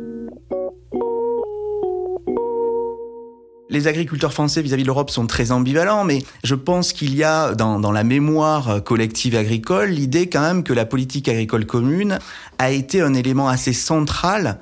Les 3.70 3.86
agriculteurs 3.86 4.32
français 4.32 4.62
vis-à-vis 4.62 4.82
de 4.82 4.86
l'Europe 4.86 5.10
sont 5.10 5.26
très 5.26 5.52
ambivalents, 5.52 6.04
mais 6.04 6.22
je 6.42 6.54
pense 6.54 6.94
qu'il 6.94 7.14
y 7.14 7.22
a 7.22 7.54
dans, 7.54 7.78
dans, 7.78 7.92
la 7.92 8.02
mémoire 8.02 8.82
collective 8.82 9.36
agricole 9.36 9.90
l'idée 9.90 10.28
quand 10.28 10.40
même 10.40 10.62
que 10.62 10.72
la 10.72 10.86
politique 10.86 11.28
agricole 11.28 11.66
commune 11.66 12.18
a 12.58 12.70
été 12.70 13.02
un 13.02 13.12
élément 13.12 13.48
assez 13.48 13.74
central 13.74 14.58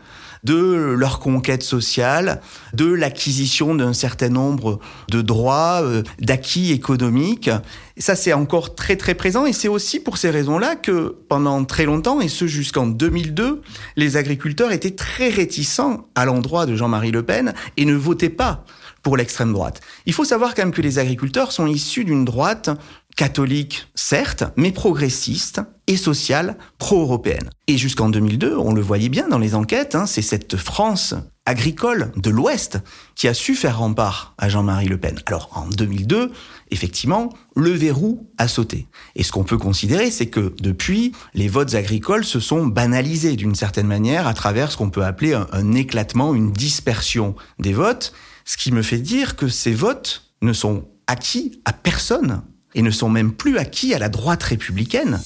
de 0.47 0.95
leur 0.97 1.19
conquête 1.19 1.65
sociale, 1.65 2.41
de 2.73 2.87
l'acquisition 2.87 3.75
d'un 3.75 3.93
certain 3.93 4.29
nombre 4.29 4.79
de 5.11 5.21
droits, 5.21 5.81
euh, 5.83 6.05
d'acquis 6.21 6.71
économiques. 6.71 7.51
Ça, 7.99 8.15
c'est 8.15 8.33
encore 8.33 8.77
très 8.77 8.95
très 8.95 9.15
présent 9.15 9.45
et 9.45 9.53
c'est 9.53 9.69
aussi 9.69 9.99
pour 9.99 10.19
ces 10.19 10.31
raisons-là 10.31 10.77
que 10.77 11.17
pendant 11.29 11.65
très 11.65 11.85
longtemps, 11.85 12.21
et 12.21 12.29
ce 12.29 12.47
jusqu'en 12.47 12.87
2002, 12.87 13.61
les 13.97 14.17
agriculteurs 14.17 14.71
étaient 14.71 14.95
très 14.95 15.31
réticents 15.31 16.07
à 16.15 16.25
l'endroit 16.25 16.65
de 16.65 16.77
Jean-Marie 16.77 17.11
Le 17.11 17.25
Pen 17.25 17.53
et 17.77 17.85
ne 17.85 17.95
votaient 17.95 18.31
pas 18.31 18.65
pour 19.07 19.17
l'extrême 19.17 19.53
droite. 19.53 19.83
Il 20.07 20.13
faut 20.13 20.25
savoir 20.25 20.57
quand 20.57 20.63
même 20.63 20.73
que 20.73 20.83
les 20.83 20.99
agriculteurs 20.99 21.53
sont 21.53 21.69
issus 21.69 22.05
d'une 22.05 22.25
droite 22.25 22.71
catholique, 23.15 23.87
certes, 23.95 24.43
mais 24.57 24.73
progressiste 24.73 25.61
et 25.87 25.97
sociale, 25.97 26.59
pro-européenne. 26.79 27.49
Et 27.69 27.79
jusqu'en 27.79 28.09
2002, 28.09 28.57
on 28.57 28.75
le 28.75 28.81
voyait 28.81 29.09
bien 29.09 29.29
dans 29.29 29.39
les 29.39 29.55
enquêtes, 29.55 29.95
hein, 29.95 30.07
c'est 30.07 30.23
cette 30.23 30.57
France 30.57 31.15
agricole 31.45 32.11
de 32.17 32.31
l'Ouest 32.31 32.81
qui 33.15 33.29
a 33.29 33.35
su 33.35 33.55
faire 33.55 33.79
rempart 33.79 34.35
à 34.39 34.49
Jean-Marie 34.49 34.89
Le 34.89 34.99
Pen. 34.99 35.21
Alors 35.27 35.51
en 35.55 35.69
2002, 35.69 36.33
effectivement, 36.73 37.33
le 37.55 37.71
verrou 37.71 38.29
a 38.39 38.49
sauté. 38.49 38.89
Et 39.15 39.23
ce 39.23 39.31
qu'on 39.31 39.45
peut 39.45 39.57
considérer, 39.57 40.11
c'est 40.11 40.27
que 40.27 40.53
depuis, 40.61 41.13
les 41.33 41.47
votes 41.47 41.77
agricoles 41.77 42.25
se 42.25 42.41
sont 42.41 42.67
banalisés 42.67 43.37
d'une 43.37 43.55
certaine 43.55 43.87
manière 43.87 44.27
à 44.27 44.35
travers 44.35 44.73
ce 44.73 44.77
qu'on 44.77 44.91
peut 44.91 45.05
appeler 45.05 45.35
un, 45.35 45.47
un 45.53 45.75
éclatement, 45.75 46.35
une 46.35 46.51
dispersion 46.51 47.37
des 47.61 47.73
votes, 47.73 48.13
ce 48.47 48.57
qui 48.57 48.73
me 48.73 48.83
fait 48.83 48.99
dire 48.99 49.37
que 49.37 49.49
ces 49.49 49.73
votes 49.73 50.23
ne 50.41 50.53
sont 50.53 50.85
acquis 51.07 51.61
à 51.65 51.73
personne 51.73 52.43
et 52.75 52.83
ne 52.83 52.91
sont 52.91 53.09
même 53.09 53.33
plus 53.33 53.59
acquis 53.59 53.93
à 53.93 53.99
la 53.99 54.09
droite 54.09 54.43
républicaine. 54.45 55.19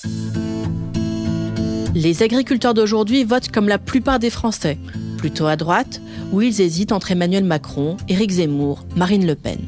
Les 1.95 2.23
agriculteurs 2.23 2.73
d'aujourd'hui 2.73 3.25
votent 3.25 3.51
comme 3.51 3.69
la 3.69 3.79
plupart 3.79 4.19
des 4.19 4.31
Français, 4.31 4.79
plutôt 5.19 5.47
à 5.47 5.57
droite, 5.57 6.01
où 6.33 6.41
ils 6.41 6.61
hésitent 6.61 6.93
entre 6.93 7.11
Emmanuel 7.11 7.45
Macron, 7.45 7.97
Éric 8.09 8.31
Zemmour, 8.31 8.87
Marine 8.97 9.27
Le 9.27 9.35
Pen. 9.35 9.59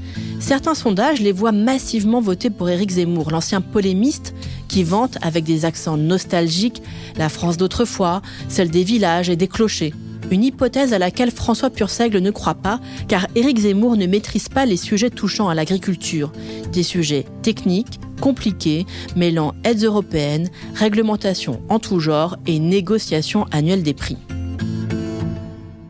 Certains 0.40 0.74
sondages 0.74 1.20
les 1.20 1.32
voient 1.32 1.52
massivement 1.52 2.20
voter 2.20 2.48
pour 2.48 2.70
Éric 2.70 2.90
Zemmour, 2.90 3.30
l'ancien 3.30 3.60
polémiste 3.60 4.34
qui 4.68 4.84
vante 4.84 5.18
avec 5.20 5.44
des 5.44 5.64
accents 5.64 5.96
nostalgiques 5.96 6.82
la 7.16 7.28
France 7.28 7.56
d'autrefois, 7.58 8.22
celle 8.48 8.70
des 8.70 8.84
villages 8.84 9.28
et 9.28 9.36
des 9.36 9.48
clochers. 9.48 9.92
Une 10.30 10.44
hypothèse 10.44 10.92
à 10.92 10.98
laquelle 10.98 11.30
François 11.30 11.70
Purseigle 11.70 12.18
ne 12.18 12.30
croit 12.30 12.54
pas, 12.54 12.80
car 13.08 13.26
Éric 13.34 13.58
Zemmour 13.60 13.96
ne 13.96 14.06
maîtrise 14.06 14.48
pas 14.48 14.64
les 14.64 14.76
sujets 14.76 15.10
touchant 15.10 15.48
à 15.48 15.54
l'agriculture. 15.54 16.32
Des 16.72 16.82
sujets 16.82 17.26
techniques, 17.42 18.00
compliqués, 18.20 18.86
mêlant 19.16 19.54
aides 19.64 19.82
européennes, 19.82 20.48
réglementations 20.74 21.60
en 21.68 21.78
tout 21.78 22.00
genre 22.00 22.36
et 22.46 22.58
négociations 22.58 23.46
annuelles 23.50 23.82
des 23.82 23.94
prix. 23.94 24.16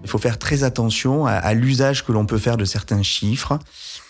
Il 0.02 0.08
faut 0.08 0.18
faire 0.18 0.38
très 0.38 0.64
attention 0.64 1.26
à, 1.26 1.54
l'usage 1.54 2.04
que 2.04 2.12
l'on 2.12 2.26
peut 2.26 2.38
faire 2.38 2.56
de 2.56 2.64
certains 2.64 3.02
chiffres 3.02 3.58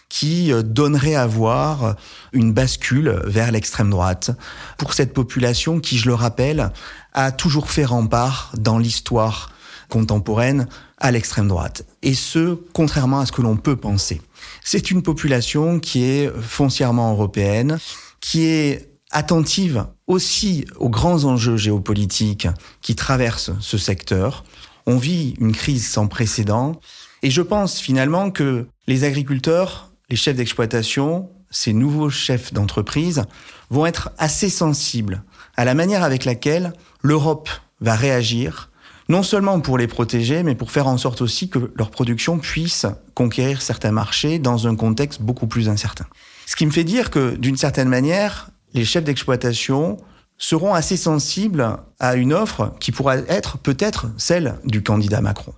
qui 0.08 0.52
euh, 0.52 0.62
donneraient 0.62 1.14
à 1.14 1.26
voir 1.26 1.96
une 2.32 2.52
bascule 2.52 3.22
vers 3.24 3.50
l'extrême 3.50 3.88
droite 3.88 4.30
pour 4.76 4.92
cette 4.92 5.14
population 5.14 5.80
qui, 5.80 5.96
je 5.96 6.06
le 6.06 6.14
rappelle, 6.14 6.70
a 7.14 7.32
toujours 7.32 7.70
fait 7.70 7.84
rempart 7.84 8.52
dans 8.58 8.78
l'histoire 8.78 9.51
contemporaine 9.92 10.68
à 10.96 11.10
l'extrême 11.10 11.48
droite. 11.48 11.84
Et 12.00 12.14
ce, 12.14 12.54
contrairement 12.72 13.20
à 13.20 13.26
ce 13.26 13.32
que 13.32 13.42
l'on 13.42 13.58
peut 13.58 13.76
penser. 13.76 14.22
C'est 14.64 14.90
une 14.90 15.02
population 15.02 15.80
qui 15.80 16.04
est 16.04 16.32
foncièrement 16.40 17.12
européenne, 17.12 17.78
qui 18.18 18.46
est 18.46 18.88
attentive 19.10 19.84
aussi 20.06 20.64
aux 20.78 20.88
grands 20.88 21.24
enjeux 21.24 21.58
géopolitiques 21.58 22.48
qui 22.80 22.96
traversent 22.96 23.52
ce 23.60 23.76
secteur. 23.76 24.44
On 24.86 24.96
vit 24.96 25.34
une 25.38 25.52
crise 25.52 25.86
sans 25.86 26.06
précédent 26.06 26.80
et 27.22 27.30
je 27.30 27.42
pense 27.42 27.78
finalement 27.78 28.30
que 28.30 28.66
les 28.86 29.04
agriculteurs, 29.04 29.90
les 30.08 30.16
chefs 30.16 30.36
d'exploitation, 30.36 31.28
ces 31.50 31.74
nouveaux 31.74 32.08
chefs 32.08 32.54
d'entreprise 32.54 33.24
vont 33.68 33.84
être 33.84 34.10
assez 34.16 34.48
sensibles 34.48 35.22
à 35.54 35.66
la 35.66 35.74
manière 35.74 36.02
avec 36.02 36.24
laquelle 36.24 36.72
l'Europe 37.02 37.50
va 37.82 37.94
réagir 37.94 38.70
non 39.12 39.22
seulement 39.22 39.60
pour 39.60 39.76
les 39.76 39.88
protéger, 39.88 40.42
mais 40.42 40.54
pour 40.54 40.70
faire 40.70 40.86
en 40.86 40.96
sorte 40.96 41.20
aussi 41.20 41.50
que 41.50 41.70
leur 41.76 41.90
production 41.90 42.38
puisse 42.38 42.86
conquérir 43.12 43.60
certains 43.60 43.92
marchés 43.92 44.38
dans 44.38 44.66
un 44.66 44.74
contexte 44.74 45.20
beaucoup 45.20 45.46
plus 45.46 45.68
incertain. 45.68 46.06
Ce 46.46 46.56
qui 46.56 46.64
me 46.64 46.70
fait 46.70 46.82
dire 46.82 47.10
que, 47.10 47.36
d'une 47.36 47.58
certaine 47.58 47.90
manière, 47.90 48.48
les 48.72 48.86
chefs 48.86 49.04
d'exploitation 49.04 49.98
seront 50.38 50.72
assez 50.72 50.96
sensibles 50.96 51.76
à 52.00 52.14
une 52.16 52.32
offre 52.32 52.72
qui 52.80 52.90
pourra 52.90 53.18
être 53.18 53.58
peut-être 53.58 54.06
celle 54.16 54.54
du 54.64 54.82
candidat 54.82 55.20
Macron. 55.20 55.52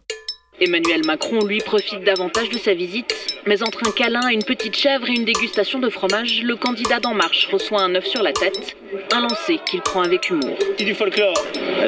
Emmanuel 0.60 1.02
Macron, 1.04 1.44
lui, 1.44 1.58
profite 1.58 2.04
davantage 2.04 2.48
de 2.48 2.58
sa 2.58 2.74
visite. 2.74 3.12
Mais 3.44 3.64
entre 3.64 3.88
un 3.88 3.90
câlin, 3.90 4.28
une 4.28 4.44
petite 4.44 4.76
chèvre 4.76 5.08
et 5.08 5.12
une 5.12 5.24
dégustation 5.24 5.80
de 5.80 5.90
fromage, 5.90 6.42
le 6.44 6.54
candidat 6.54 7.00
d'En 7.00 7.12
Marche 7.12 7.48
reçoit 7.52 7.82
un 7.82 7.94
œuf 7.96 8.06
sur 8.06 8.22
la 8.22 8.32
tête, 8.32 8.76
un 9.12 9.22
lancer 9.22 9.58
qu'il 9.66 9.80
prend 9.80 10.02
avec 10.02 10.30
humour. 10.30 10.56
C'est 10.78 10.84
du 10.84 10.94
folklore. 10.94 11.34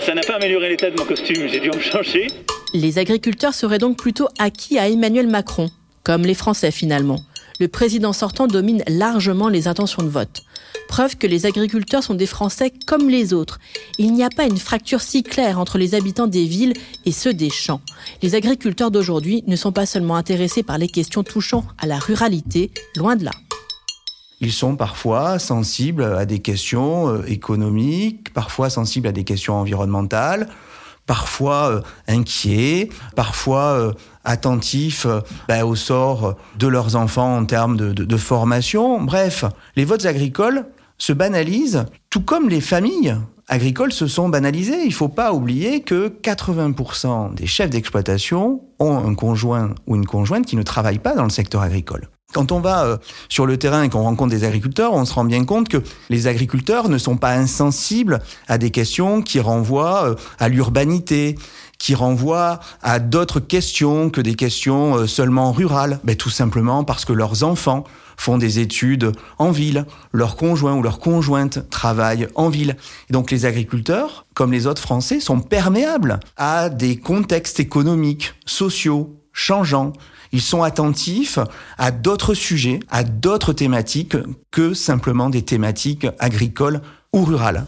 Ça 0.00 0.14
n'a 0.14 0.22
pas 0.22 0.34
amélioré 0.34 0.68
l'état 0.68 0.90
de 0.90 0.98
mon 0.98 1.04
costume, 1.06 1.46
j'ai 1.46 1.60
dû 1.60 1.70
en 1.70 1.78
changer. 1.78 2.26
Les 2.74 2.98
agriculteurs 2.98 3.54
seraient 3.54 3.78
donc 3.78 3.98
plutôt 3.98 4.28
acquis 4.38 4.78
à 4.78 4.88
Emmanuel 4.88 5.28
Macron, 5.28 5.70
comme 6.02 6.22
les 6.22 6.34
Français 6.34 6.72
finalement. 6.72 7.20
Le 7.58 7.68
président 7.68 8.12
sortant 8.12 8.46
domine 8.46 8.82
largement 8.86 9.48
les 9.48 9.66
intentions 9.66 10.02
de 10.02 10.08
vote. 10.08 10.42
Preuve 10.88 11.16
que 11.16 11.26
les 11.26 11.46
agriculteurs 11.46 12.02
sont 12.02 12.14
des 12.14 12.26
Français 12.26 12.72
comme 12.86 13.08
les 13.08 13.32
autres. 13.32 13.58
Il 13.98 14.12
n'y 14.12 14.24
a 14.24 14.28
pas 14.28 14.44
une 14.44 14.58
fracture 14.58 15.00
si 15.00 15.22
claire 15.22 15.58
entre 15.58 15.78
les 15.78 15.94
habitants 15.94 16.26
des 16.26 16.44
villes 16.44 16.74
et 17.06 17.12
ceux 17.12 17.32
des 17.32 17.50
champs. 17.50 17.80
Les 18.22 18.34
agriculteurs 18.34 18.90
d'aujourd'hui 18.90 19.42
ne 19.46 19.56
sont 19.56 19.72
pas 19.72 19.86
seulement 19.86 20.16
intéressés 20.16 20.62
par 20.62 20.76
les 20.76 20.88
questions 20.88 21.22
touchant 21.22 21.64
à 21.78 21.86
la 21.86 21.98
ruralité, 21.98 22.70
loin 22.94 23.16
de 23.16 23.24
là. 23.24 23.32
Ils 24.40 24.52
sont 24.52 24.76
parfois 24.76 25.38
sensibles 25.38 26.04
à 26.04 26.26
des 26.26 26.40
questions 26.40 27.08
euh, 27.08 27.24
économiques, 27.26 28.34
parfois 28.34 28.68
sensibles 28.68 29.08
à 29.08 29.12
des 29.12 29.24
questions 29.24 29.54
environnementales, 29.54 30.48
parfois 31.06 31.70
euh, 31.70 31.80
inquiets, 32.08 32.90
parfois 33.14 33.78
euh, 33.78 33.92
attentifs 34.24 35.06
euh, 35.06 35.20
bah, 35.48 35.64
au 35.64 35.74
sort 35.74 36.36
de 36.58 36.66
leurs 36.66 36.96
enfants 36.96 37.36
en 37.36 37.44
termes 37.44 37.76
de, 37.76 37.92
de, 37.92 38.04
de 38.04 38.16
formation. 38.16 39.00
Bref, 39.00 39.44
les 39.76 39.84
votes 39.84 40.04
agricoles 40.04 40.66
se 40.98 41.12
banalisent, 41.12 41.86
tout 42.10 42.22
comme 42.22 42.48
les 42.48 42.60
familles 42.60 43.16
agricoles 43.48 43.92
se 43.92 44.06
sont 44.06 44.28
banalisées. 44.28 44.82
Il 44.82 44.88
ne 44.88 44.94
faut 44.94 45.08
pas 45.08 45.32
oublier 45.32 45.80
que 45.80 46.08
80% 46.08 47.34
des 47.34 47.46
chefs 47.46 47.70
d'exploitation 47.70 48.62
ont 48.78 48.96
un 48.96 49.14
conjoint 49.14 49.74
ou 49.86 49.96
une 49.96 50.06
conjointe 50.06 50.46
qui 50.46 50.56
ne 50.56 50.62
travaille 50.62 50.98
pas 50.98 51.14
dans 51.14 51.24
le 51.24 51.30
secteur 51.30 51.62
agricole. 51.62 52.08
Quand 52.32 52.50
on 52.50 52.60
va 52.60 52.84
euh, 52.84 52.96
sur 53.28 53.46
le 53.46 53.56
terrain 53.56 53.84
et 53.84 53.88
qu'on 53.88 54.02
rencontre 54.02 54.30
des 54.30 54.44
agriculteurs, 54.44 54.92
on 54.92 55.04
se 55.04 55.14
rend 55.14 55.24
bien 55.24 55.44
compte 55.44 55.68
que 55.68 55.82
les 56.10 56.26
agriculteurs 56.26 56.88
ne 56.88 56.98
sont 56.98 57.16
pas 57.16 57.32
insensibles 57.32 58.20
à 58.48 58.58
des 58.58 58.70
questions 58.70 59.22
qui 59.22 59.38
renvoient 59.38 60.10
euh, 60.10 60.14
à 60.40 60.48
l'urbanité, 60.48 61.36
qui 61.78 61.94
renvoient 61.94 62.58
à 62.82 62.98
d'autres 62.98 63.38
questions 63.38 64.10
que 64.10 64.20
des 64.20 64.34
questions 64.34 64.96
euh, 64.96 65.06
seulement 65.06 65.52
rurales. 65.52 66.00
Ben, 66.02 66.16
tout 66.16 66.30
simplement 66.30 66.82
parce 66.82 67.04
que 67.04 67.12
leurs 67.12 67.44
enfants 67.44 67.84
font 68.16 68.38
des 68.38 68.58
études 68.58 69.12
en 69.38 69.52
ville, 69.52 69.86
leurs 70.12 70.36
conjoints 70.36 70.74
ou 70.74 70.82
leurs 70.82 70.98
conjointes 70.98 71.70
travaillent 71.70 72.28
en 72.34 72.48
ville. 72.48 72.76
Et 73.08 73.12
donc 73.12 73.30
les 73.30 73.44
agriculteurs, 73.44 74.26
comme 74.34 74.52
les 74.52 74.66
autres 74.66 74.82
Français, 74.82 75.20
sont 75.20 75.40
perméables 75.40 76.18
à 76.36 76.70
des 76.70 76.96
contextes 76.96 77.60
économiques, 77.60 78.34
sociaux, 78.46 79.14
changeants. 79.36 79.92
Ils 80.32 80.42
sont 80.42 80.64
attentifs 80.64 81.38
à 81.78 81.92
d'autres 81.92 82.34
sujets, 82.34 82.80
à 82.90 83.04
d'autres 83.04 83.52
thématiques 83.52 84.16
que 84.50 84.74
simplement 84.74 85.30
des 85.30 85.42
thématiques 85.42 86.08
agricoles 86.18 86.80
ou 87.12 87.24
rurales. 87.24 87.66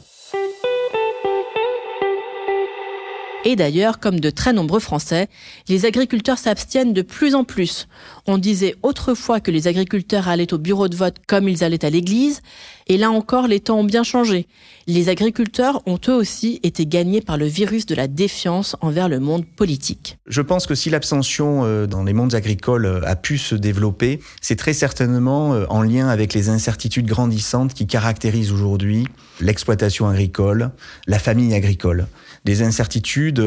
Et 3.44 3.54
d'ailleurs, 3.54 4.00
comme 4.00 4.18
de 4.18 4.30
très 4.30 4.52
nombreux 4.52 4.80
Français, 4.80 5.28
les 5.68 5.86
agriculteurs 5.86 6.38
s'abstiennent 6.38 6.92
de 6.92 7.02
plus 7.02 7.34
en 7.34 7.44
plus. 7.44 7.86
On 8.26 8.36
disait 8.36 8.74
autrefois 8.82 9.40
que 9.40 9.52
les 9.52 9.68
agriculteurs 9.68 10.28
allaient 10.28 10.52
au 10.52 10.58
bureau 10.58 10.88
de 10.88 10.96
vote 10.96 11.16
comme 11.26 11.48
ils 11.48 11.62
allaient 11.62 11.84
à 11.84 11.90
l'église, 11.90 12.42
et 12.88 12.96
là 12.96 13.10
encore, 13.10 13.46
les 13.46 13.60
temps 13.60 13.80
ont 13.80 13.84
bien 13.84 14.02
changé. 14.02 14.46
Les 14.86 15.10
agriculteurs 15.10 15.82
ont 15.86 15.98
eux 16.08 16.14
aussi 16.14 16.60
été 16.62 16.86
gagnés 16.86 17.20
par 17.20 17.36
le 17.36 17.44
virus 17.44 17.84
de 17.84 17.94
la 17.94 18.08
défiance 18.08 18.74
envers 18.80 19.10
le 19.10 19.20
monde 19.20 19.44
politique. 19.44 20.18
Je 20.26 20.40
pense 20.40 20.66
que 20.66 20.74
si 20.74 20.88
l'abstention 20.88 21.64
euh, 21.64 21.86
dans 21.86 22.04
les 22.04 22.14
mondes 22.14 22.34
agricoles 22.34 22.86
euh, 22.86 23.00
a 23.04 23.14
pu 23.14 23.36
se 23.36 23.54
développer, 23.54 24.20
c'est 24.40 24.56
très 24.56 24.72
certainement 24.72 25.52
euh, 25.52 25.66
en 25.68 25.82
lien 25.82 26.08
avec 26.08 26.32
les 26.32 26.48
incertitudes 26.48 27.06
grandissantes 27.06 27.74
qui 27.74 27.86
caractérisent 27.86 28.52
aujourd'hui 28.52 29.06
l'exploitation 29.40 30.08
agricole, 30.08 30.70
la 31.06 31.18
famille 31.18 31.52
agricole 31.54 32.06
des 32.44 32.62
incertitudes 32.62 33.44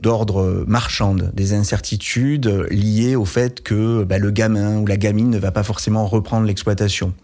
d'ordre 0.00 0.64
marchande, 0.68 1.32
des 1.34 1.54
incertitudes 1.54 2.68
liées 2.70 3.16
au 3.16 3.24
fait 3.24 3.62
que 3.62 4.04
bah, 4.04 4.18
le 4.18 4.30
gamin 4.30 4.78
ou 4.78 4.86
la 4.86 4.96
gamine 4.96 5.30
ne 5.30 5.38
va 5.38 5.50
pas 5.50 5.64
forcément 5.64 6.06
reprendre 6.06 6.46
l'exploitation. 6.46 7.14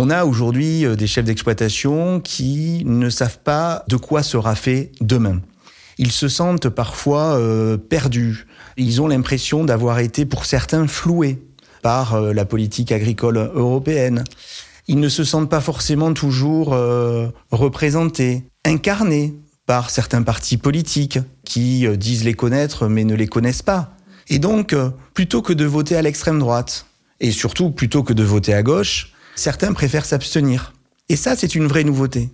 On 0.00 0.10
a 0.10 0.26
aujourd'hui 0.26 0.84
des 0.96 1.08
chefs 1.08 1.24
d'exploitation 1.24 2.20
qui 2.20 2.84
ne 2.86 3.10
savent 3.10 3.40
pas 3.40 3.82
de 3.88 3.96
quoi 3.96 4.22
sera 4.22 4.54
fait 4.54 4.92
demain. 5.00 5.40
Ils 5.98 6.12
se 6.12 6.28
sentent 6.28 6.68
parfois 6.68 7.36
euh, 7.36 7.76
perdus, 7.76 8.46
ils 8.76 9.02
ont 9.02 9.08
l'impression 9.08 9.64
d'avoir 9.64 9.98
été, 9.98 10.24
pour 10.24 10.44
certains, 10.44 10.86
floués 10.86 11.42
par 11.82 12.14
euh, 12.14 12.32
la 12.32 12.44
politique 12.44 12.92
agricole 12.92 13.38
européenne. 13.38 14.22
Ils 14.86 15.00
ne 15.00 15.08
se 15.08 15.24
sentent 15.24 15.50
pas 15.50 15.60
forcément 15.60 16.14
toujours 16.14 16.74
euh, 16.74 17.26
représentés, 17.50 18.44
incarnés 18.64 19.34
par 19.66 19.90
certains 19.90 20.22
partis 20.22 20.58
politiques 20.58 21.18
qui 21.44 21.88
euh, 21.88 21.96
disent 21.96 22.22
les 22.22 22.34
connaître 22.34 22.86
mais 22.86 23.02
ne 23.02 23.16
les 23.16 23.26
connaissent 23.26 23.62
pas. 23.62 23.96
Et 24.28 24.38
donc, 24.38 24.76
plutôt 25.12 25.42
que 25.42 25.52
de 25.52 25.64
voter 25.64 25.96
à 25.96 26.02
l'extrême 26.02 26.38
droite, 26.38 26.86
et 27.18 27.32
surtout 27.32 27.72
plutôt 27.72 28.04
que 28.04 28.12
de 28.12 28.22
voter 28.22 28.54
à 28.54 28.62
gauche, 28.62 29.12
certains 29.40 29.72
préfèrent 29.72 30.04
s'abstenir. 30.04 30.72
Et 31.08 31.16
ça, 31.16 31.36
c'est 31.36 31.54
une 31.54 31.66
vraie 31.66 31.84
nouveauté. 31.84 32.30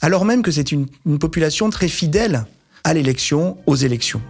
Alors 0.00 0.24
même 0.24 0.42
que 0.42 0.50
c'est 0.50 0.72
une, 0.72 0.86
population 1.18 1.70
très 1.70 1.88
fidèle 1.88 2.46
à 2.84 2.94
l'élection, 2.94 3.58
aux 3.66 3.76
élections. 3.76 4.22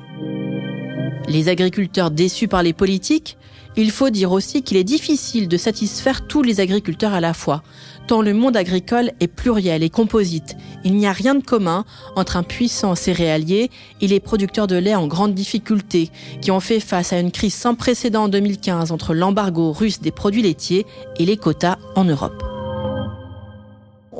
Les 1.28 1.48
agriculteurs 1.48 2.10
déçus 2.10 2.48
par 2.48 2.62
les 2.62 2.72
politiques 2.72 3.36
il 3.78 3.92
faut 3.92 4.10
dire 4.10 4.32
aussi 4.32 4.62
qu'il 4.62 4.76
est 4.76 4.82
difficile 4.82 5.46
de 5.46 5.56
satisfaire 5.56 6.26
tous 6.26 6.42
les 6.42 6.58
agriculteurs 6.58 7.14
à 7.14 7.20
la 7.20 7.32
fois, 7.32 7.62
tant 8.08 8.22
le 8.22 8.32
monde 8.32 8.56
agricole 8.56 9.12
est 9.20 9.28
pluriel 9.28 9.82
et 9.82 9.90
composite. 9.90 10.56
Il 10.82 10.94
n'y 10.94 11.06
a 11.06 11.12
rien 11.12 11.34
de 11.34 11.44
commun 11.44 11.84
entre 12.16 12.38
un 12.38 12.42
puissant 12.42 12.94
céréalier 12.94 13.70
et 14.00 14.06
les 14.06 14.18
producteurs 14.18 14.66
de 14.66 14.76
lait 14.76 14.94
en 14.94 15.06
grande 15.06 15.34
difficulté, 15.34 16.10
qui 16.40 16.50
ont 16.50 16.58
fait 16.58 16.80
face 16.80 17.12
à 17.12 17.20
une 17.20 17.30
crise 17.30 17.54
sans 17.54 17.74
précédent 17.74 18.24
en 18.24 18.28
2015 18.28 18.92
entre 18.92 19.12
l'embargo 19.12 19.72
russe 19.72 20.00
des 20.00 20.10
produits 20.10 20.42
laitiers 20.42 20.86
et 21.18 21.26
les 21.26 21.36
quotas 21.36 21.76
en 21.96 22.04
Europe. 22.04 22.57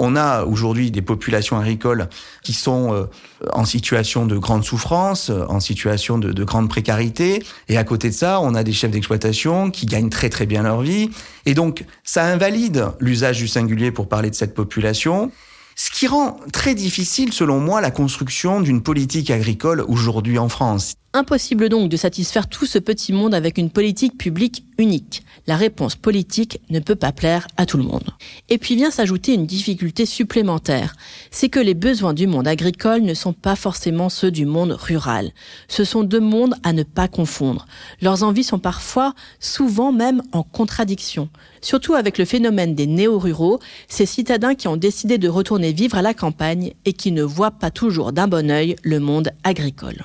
On 0.01 0.15
a 0.15 0.45
aujourd'hui 0.45 0.91
des 0.91 1.03
populations 1.03 1.59
agricoles 1.59 2.09
qui 2.43 2.53
sont 2.53 2.95
euh, 2.95 3.05
en 3.53 3.65
situation 3.65 4.27
de 4.27 4.39
grande 4.39 4.65
souffrance, 4.65 5.29
euh, 5.29 5.45
en 5.49 5.59
situation 5.59 6.19
de, 6.19 6.33
de, 6.33 6.45
grande 6.45 6.69
précarité. 6.69 7.43
Et 7.69 7.77
à 7.77 7.85
côté 7.85 8.09
de 8.09 8.15
ça, 8.15 8.41
on 8.41 8.55
a 8.55 8.63
des 8.63 8.73
chefs 8.73 8.93
d'exploitation 8.93 9.71
qui 9.71 9.87
gagnent 9.87 10.09
très 10.09 10.31
très 10.31 10.47
bien 10.47 10.63
leur 10.63 10.83
vie. 10.83 11.11
Et 11.47 11.55
donc, 11.55 11.85
ça 12.05 12.25
invalide 12.25 12.87
l'usage 13.01 13.39
du 13.39 13.49
singulier 13.49 13.91
pour 13.91 14.09
parler 14.09 14.31
de 14.31 14.37
cette 14.37 14.55
population. 14.55 15.33
Ce 15.75 15.91
qui 15.91 16.09
rend 16.09 16.39
très 16.53 16.75
difficile, 16.75 17.33
selon 17.33 17.61
moi, 17.61 17.81
la 17.81 17.93
construction 17.93 18.61
d'une 18.61 18.83
politique 18.83 19.31
agricole 19.31 19.85
aujourd'hui 19.87 20.39
en 20.39 20.49
France. 20.49 20.95
Impossible 21.19 21.69
donc 21.69 21.89
de 21.89 21.97
satisfaire 21.97 22.47
tout 22.47 22.65
ce 22.65 22.79
petit 22.79 23.13
monde 23.13 23.35
avec 23.35 23.59
une 23.59 23.71
politique 23.71 24.17
publique 24.17 24.65
unique. 24.79 25.25
La 25.49 25.57
réponse 25.57 25.97
politique 25.97 26.61
ne 26.71 26.79
peut 26.79 26.95
pas 26.95 27.11
plaire 27.11 27.49
à 27.57 27.67
tout 27.67 27.77
le 27.77 27.83
monde. 27.83 28.15
Et 28.49 28.57
puis 28.57 28.77
vient 28.77 28.93
s'ajouter 28.93 29.35
une 29.35 29.45
difficulté 29.45 30.07
supplémentaire. 30.07 30.95
C'est 31.33 31.49
que 31.49 31.59
les 31.59 31.75
besoins 31.75 32.15
du 32.15 32.29
monde 32.29 32.47
agricole 32.47 33.03
ne 33.03 33.15
sont 33.15 33.33
pas 33.33 33.57
forcément 33.57 34.11
ceux 34.11 34.31
du 34.31 34.47
monde 34.47 34.71
rural. 34.71 35.33
Ce 35.67 35.83
sont 35.83 36.05
deux 36.05 36.21
mondes 36.21 36.55
à 36.63 36.73
ne 36.73 36.85
pas 36.85 37.09
confondre. 37.09 37.67
Leurs 38.01 38.23
envies 38.23 38.45
sont 38.45 38.61
parfois, 38.61 39.13
souvent 39.41 39.91
même 39.91 40.23
en 40.31 40.45
contradiction. 40.45 41.31
Surtout 41.63 41.95
avec 41.95 42.17
le 42.19 42.27
phénomène 42.27 42.77
des 42.77 42.87
néo-ruraux, 42.87 43.59
ces 43.89 44.07
citadins 44.07 44.55
qui 44.55 44.69
ont 44.69 44.77
décidé 44.77 45.19
de 45.19 45.29
retourner 45.29 45.73
vivre 45.73 45.99
à 45.99 46.03
la 46.03 46.15
campagne 46.15 46.75
et 46.85 46.93
qui 46.93 47.11
ne 47.11 47.25
voient 47.25 47.51
pas 47.51 47.73
toujours 47.73 48.13
d'un 48.13 48.29
bon 48.29 48.53
œil 48.53 48.77
le 48.85 49.01
monde 49.01 49.31
agricole. 49.43 50.05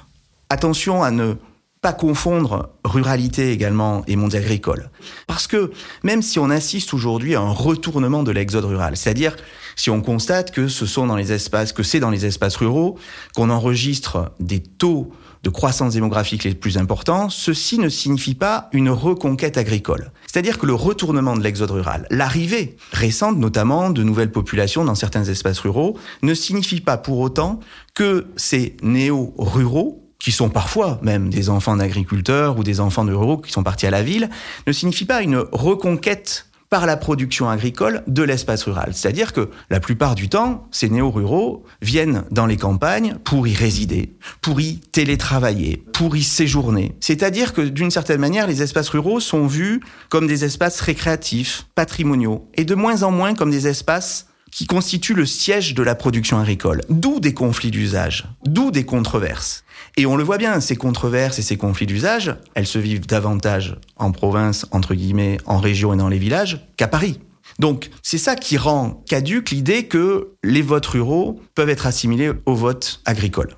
Attention 0.54 1.02
à 1.02 1.10
ne 1.10 1.34
pas 1.82 1.94
confondre 1.94 2.70
ruralité 2.86 3.52
également 3.52 4.04
et 4.06 4.16
monde 4.16 4.36
agricole. 4.36 4.92
Parce 5.26 5.48
que 5.48 5.72
même 6.04 6.22
si 6.22 6.38
on 6.38 6.52
assiste 6.52 6.94
aujourd'hui 6.94 7.34
à 7.34 7.42
un 7.42 7.50
retournement 7.50 8.22
de 8.22 8.30
l'exode 8.30 8.66
rural, 8.66 8.96
c'est-à-dire 8.96 9.36
si 9.76 9.90
on 9.90 10.00
constate 10.00 10.52
que 10.52 10.68
ce 10.68 10.86
sont 10.86 11.08
dans 11.08 11.16
les 11.16 11.32
espaces, 11.32 11.74
que 11.74 11.82
c'est 11.82 12.00
dans 12.00 12.12
les 12.12 12.28
espaces 12.28 12.56
ruraux 12.58 13.00
qu'on 13.36 13.50
enregistre 13.50 14.32
des 14.40 14.60
taux 14.62 15.12
de 15.42 15.50
croissance 15.50 15.96
démographique 15.96 16.44
les 16.44 16.54
plus 16.54 16.78
importants, 16.78 17.30
ceci 17.32 17.80
ne 17.80 17.90
signifie 17.90 18.36
pas 18.36 18.70
une 18.74 18.92
reconquête 18.92 19.58
agricole. 19.58 20.12
C'est-à-dire 20.32 20.60
que 20.60 20.68
le 20.68 20.76
retournement 20.76 21.36
de 21.36 21.42
l'exode 21.42 21.72
rural, 21.72 22.06
l'arrivée 22.12 22.78
récente 22.92 23.40
notamment 23.40 23.90
de 23.90 24.04
nouvelles 24.04 24.32
populations 24.32 24.86
dans 24.86 24.94
certains 24.94 25.24
espaces 25.24 25.58
ruraux, 25.58 25.98
ne 26.22 26.36
signifie 26.36 26.80
pas 26.80 26.98
pour 26.98 27.22
autant 27.22 27.60
que 27.96 28.28
ces 28.36 28.78
néo-ruraux 28.84 30.03
qui 30.24 30.32
sont 30.32 30.50
parfois 30.50 31.00
même 31.02 31.30
des 31.30 31.50
enfants 31.50 31.76
d'agriculteurs 31.76 32.58
ou 32.58 32.64
des 32.64 32.80
enfants 32.80 33.04
de 33.04 33.12
ruraux 33.12 33.40
qui 33.40 33.52
sont 33.52 33.62
partis 33.62 33.88
à 33.88 33.92
la 33.92 34.02
ville, 34.02 34.30
ne 34.66 34.72
signifie 34.72 35.04
pas 35.04 35.22
une 35.22 35.44
reconquête 35.52 36.48
par 36.70 36.86
la 36.86 36.96
production 36.96 37.50
agricole 37.50 38.04
de 38.08 38.24
l'espace 38.24 38.64
rural. 38.64 38.94
C'est-à-dire 38.94 39.34
que 39.34 39.50
la 39.70 39.82
plupart 39.82 40.16
du 40.16 40.30
temps, 40.30 40.66
ces 40.72 40.90
néo-ruraux 40.90 41.66
viennent 41.82 42.24
dans 42.32 42.46
les 42.46 42.56
campagnes 42.56 43.18
pour 43.26 43.50
y 43.50 43.54
résider, 43.54 44.16
pour 44.42 44.62
y 44.62 44.78
télétravailler, 44.78 45.84
pour 45.92 46.16
y 46.16 46.24
séjourner. 46.24 46.96
C'est-à-dire 47.02 47.52
que 47.52 47.62
d'une 47.62 47.92
certaine 47.92 48.22
manière, 48.22 48.48
les 48.48 48.62
espaces 48.62 48.90
ruraux 48.90 49.20
sont 49.20 49.46
vus 49.46 49.82
comme 50.08 50.26
des 50.26 50.46
espaces 50.46 50.80
récréatifs, 50.80 51.68
patrimoniaux, 51.76 52.48
et 52.56 52.64
de 52.64 52.76
moins 52.76 53.04
en 53.04 53.12
moins 53.12 53.36
comme 53.36 53.52
des 53.52 53.68
espaces 53.68 54.28
qui 54.54 54.68
constituent 54.68 55.16
le 55.16 55.26
siège 55.26 55.74
de 55.74 55.84
la 55.84 55.96
production 55.96 56.40
agricole. 56.40 56.82
D'où 56.90 57.20
des 57.20 57.34
conflits 57.34 57.72
d'usage, 57.72 58.26
d'où 58.46 58.72
des 58.72 58.86
controverses. 58.86 59.64
Et 59.96 60.06
on 60.08 60.16
le 60.16 60.24
voit 60.24 60.38
bien, 60.38 60.60
ces 60.60 60.76
controverses 60.76 61.38
et 61.38 61.44
ces 61.44 61.56
conflits 61.56 61.86
d'usage, 61.86 62.36
elles 62.56 62.66
se 62.66 62.80
vivent 62.80 63.06
davantage 63.06 63.78
en 63.96 64.12
province, 64.12 64.66
entre 64.72 64.96
guillemets, 64.96 65.38
en 65.46 65.58
région 65.58 65.94
et 65.94 65.98
dans 65.98 66.10
les 66.10 66.18
villages, 66.18 66.66
qu'à 66.78 66.88
Paris. 66.88 67.20
Donc, 67.60 67.92
c'est 68.02 68.18
ça 68.18 68.36
qui 68.36 68.58
rend 68.58 69.04
caduque 69.08 69.52
l'idée 69.52 69.86
que 69.86 70.30
les 70.44 70.64
votes 70.64 70.88
ruraux 70.88 71.40
peuvent 71.54 71.70
être 71.70 71.86
assimilés 71.86 72.32
aux 72.48 72.56
votes 72.56 73.02
agricoles. 73.06 73.56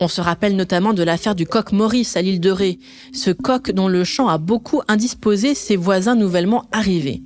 On 0.00 0.08
se 0.08 0.20
rappelle 0.20 0.56
notamment 0.56 0.94
de 0.94 1.02
l'affaire 1.02 1.34
du 1.34 1.44
coq 1.44 1.72
Maurice 1.72 2.16
à 2.16 2.22
l'île 2.22 2.40
de 2.40 2.50
Ré, 2.50 2.78
ce 3.12 3.30
coq 3.30 3.72
dont 3.72 3.88
le 3.88 4.04
champ 4.04 4.28
a 4.28 4.38
beaucoup 4.38 4.80
indisposé 4.88 5.54
ses 5.54 5.76
voisins 5.76 6.14
nouvellement 6.14 6.64
arrivés. 6.72 7.22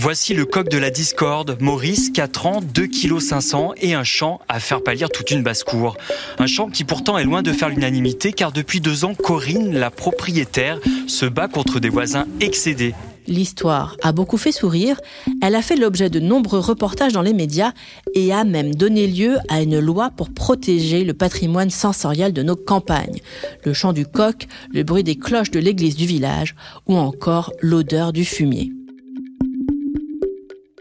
Voici 0.00 0.32
le 0.32 0.44
coq 0.44 0.68
de 0.68 0.78
la 0.78 0.90
discorde, 0.90 1.56
Maurice, 1.60 2.10
4 2.10 2.46
ans, 2.46 2.60
2 2.62 2.86
kg 2.86 3.18
500 3.18 3.72
et 3.78 3.94
un 3.94 4.04
champ 4.04 4.40
à 4.48 4.60
faire 4.60 4.80
pâlir 4.80 5.10
toute 5.10 5.32
une 5.32 5.42
basse-cour. 5.42 5.96
Un 6.38 6.46
champ 6.46 6.68
qui 6.68 6.84
pourtant 6.84 7.18
est 7.18 7.24
loin 7.24 7.42
de 7.42 7.52
faire 7.52 7.68
l'unanimité 7.68 8.32
car 8.32 8.52
depuis 8.52 8.80
deux 8.80 9.04
ans, 9.04 9.14
Corinne, 9.16 9.76
la 9.76 9.90
propriétaire, 9.90 10.78
se 11.08 11.26
bat 11.26 11.48
contre 11.48 11.80
des 11.80 11.88
voisins 11.88 12.26
excédés. 12.38 12.94
L'histoire 13.26 13.96
a 14.02 14.12
beaucoup 14.12 14.36
fait 14.36 14.52
sourire, 14.52 15.00
elle 15.42 15.56
a 15.56 15.62
fait 15.62 15.76
l'objet 15.76 16.10
de 16.10 16.20
nombreux 16.20 16.60
reportages 16.60 17.12
dans 17.12 17.22
les 17.22 17.34
médias 17.34 17.72
et 18.14 18.32
a 18.32 18.44
même 18.44 18.76
donné 18.76 19.08
lieu 19.08 19.36
à 19.48 19.60
une 19.62 19.80
loi 19.80 20.10
pour 20.16 20.30
protéger 20.30 21.02
le 21.02 21.12
patrimoine 21.12 21.70
sensoriel 21.70 22.32
de 22.32 22.44
nos 22.44 22.56
campagnes. 22.56 23.18
Le 23.64 23.72
chant 23.72 23.92
du 23.92 24.06
coq, 24.06 24.46
le 24.72 24.84
bruit 24.84 25.02
des 25.02 25.16
cloches 25.16 25.50
de 25.50 25.58
l'église 25.58 25.96
du 25.96 26.06
village 26.06 26.54
ou 26.86 26.96
encore 26.96 27.52
l'odeur 27.60 28.12
du 28.12 28.24
fumier. 28.24 28.72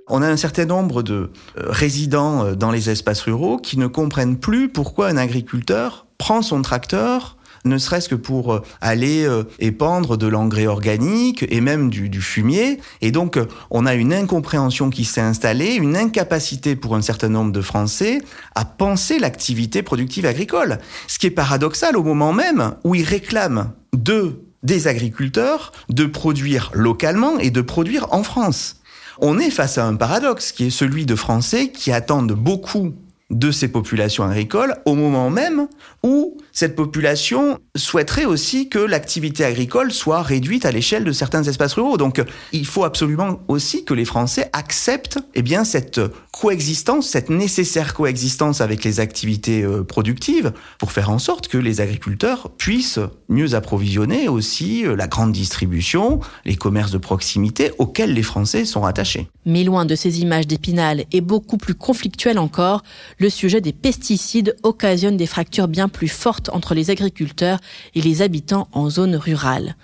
On 0.09 0.21
a 0.21 0.27
un 0.27 0.37
certain 0.37 0.65
nombre 0.65 1.03
de 1.03 1.31
euh, 1.57 1.63
résidents 1.67 2.45
euh, 2.45 2.55
dans 2.55 2.71
les 2.71 2.89
espaces 2.89 3.21
ruraux 3.21 3.57
qui 3.57 3.77
ne 3.77 3.87
comprennent 3.87 4.37
plus 4.37 4.69
pourquoi 4.69 5.09
un 5.09 5.17
agriculteur 5.17 6.05
prend 6.17 6.41
son 6.41 6.61
tracteur 6.61 7.35
ne 7.65 7.77
serait-ce 7.77 8.07
que 8.07 8.15
pour 8.15 8.53
euh, 8.53 8.61
aller 8.79 9.27
épandre 9.59 10.17
de 10.17 10.25
l'engrais 10.27 10.67
organique 10.67 11.45
et 11.49 11.59
même 11.59 11.89
du, 11.89 12.07
du, 12.07 12.21
fumier. 12.21 12.79
Et 13.01 13.11
donc, 13.11 13.37
on 13.69 13.85
a 13.85 13.95
une 13.95 14.13
incompréhension 14.13 14.89
qui 14.89 15.03
s'est 15.03 15.19
installée, 15.19 15.73
une 15.73 15.97
incapacité 15.97 16.77
pour 16.77 16.95
un 16.95 17.01
certain 17.01 17.27
nombre 17.27 17.51
de 17.51 17.59
Français 17.59 18.21
à 18.55 18.63
penser 18.63 19.19
l'activité 19.19 19.81
productive 19.81 20.25
agricole. 20.25 20.79
Ce 21.07 21.19
qui 21.19 21.27
est 21.27 21.31
paradoxal 21.31 21.97
au 21.97 22.03
moment 22.03 22.31
même 22.31 22.75
où 22.85 22.95
ils 22.95 23.03
réclament 23.03 23.73
de 23.93 24.39
des 24.63 24.87
agriculteurs 24.87 25.71
de 25.89 26.05
produire 26.05 26.71
localement 26.73 27.37
et 27.37 27.51
de 27.51 27.61
produire 27.61 28.07
en 28.11 28.23
France 28.23 28.76
on 29.19 29.39
est 29.39 29.49
face 29.49 29.77
à 29.77 29.86
un 29.86 29.95
paradoxe 29.95 30.51
qui 30.51 30.67
est 30.67 30.69
celui 30.69 31.06
de 31.06 31.15
Français 31.15 31.69
qui 31.69 31.91
attendent 31.91 32.34
beaucoup 32.34 32.93
de 33.30 33.51
ces 33.51 33.67
populations 33.67 34.23
agricoles 34.23 34.75
au 34.86 34.95
moment 34.95 35.30
même 35.30 35.67
où 36.03 36.38
cette 36.57 36.75
population 36.75 37.59
souhaiterait 37.75 38.25
aussi 38.25 38.67
que 38.67 38.79
l'activité 38.79 39.45
agricole 39.45 39.91
soit 39.91 40.23
réduite 40.23 40.65
à 40.65 40.71
l'échelle 40.71 41.03
de 41.03 41.11
certains 41.11 41.43
espaces 41.43 41.73
ruraux. 41.73 41.97
Donc 41.97 42.19
il 42.51 42.65
faut 42.65 42.83
absolument 42.83 43.41
aussi 43.47 43.85
que 43.85 43.93
les 43.93 44.05
Français 44.05 44.49
acceptent 44.53 45.19
eh 45.35 45.43
bien 45.43 45.63
cette 45.63 46.01
coexistence, 46.31 47.09
cette 47.09 47.29
nécessaire 47.29 47.93
coexistence 47.93 48.59
avec 48.59 48.83
les 48.83 48.99
activités 48.99 49.61
euh, 49.61 49.83
productives 49.83 50.51
pour 50.79 50.91
faire 50.91 51.11
en 51.11 51.19
sorte 51.19 51.47
que 51.47 51.59
les 51.59 51.79
agriculteurs 51.79 52.49
puissent 52.57 52.99
mieux 53.29 53.53
approvisionner 53.53 54.27
aussi 54.27 54.83
euh, 54.83 54.95
la 54.95 55.07
grande 55.07 55.33
distribution, 55.33 56.21
les 56.43 56.55
commerces 56.55 56.91
de 56.91 56.97
proximité 56.97 57.71
auxquels 57.77 58.15
les 58.15 58.23
Français 58.23 58.65
sont 58.65 58.83
attachés. 58.83 59.27
Mais 59.45 59.63
loin 59.63 59.85
de 59.85 59.95
ces 59.95 60.21
images 60.21 60.47
d'épinal 60.47 61.05
et 61.11 61.21
beaucoup 61.21 61.57
plus 61.57 61.75
conflictuelles 61.75 62.39
encore, 62.39 62.83
le 63.19 63.29
sujet 63.29 63.61
des 63.61 63.73
pesticides 63.73 64.55
occasionne 64.63 65.17
des 65.17 65.27
fractures 65.27 65.67
bien 65.67 65.87
plus 65.87 66.07
fortes 66.07 66.46
entre 66.49 66.73
les 66.73 66.89
agriculteurs 66.89 67.60
et 67.95 68.01
les 68.01 68.21
habitants 68.21 68.67
en 68.71 68.89
zone 68.89 69.15
rurale. 69.15 69.75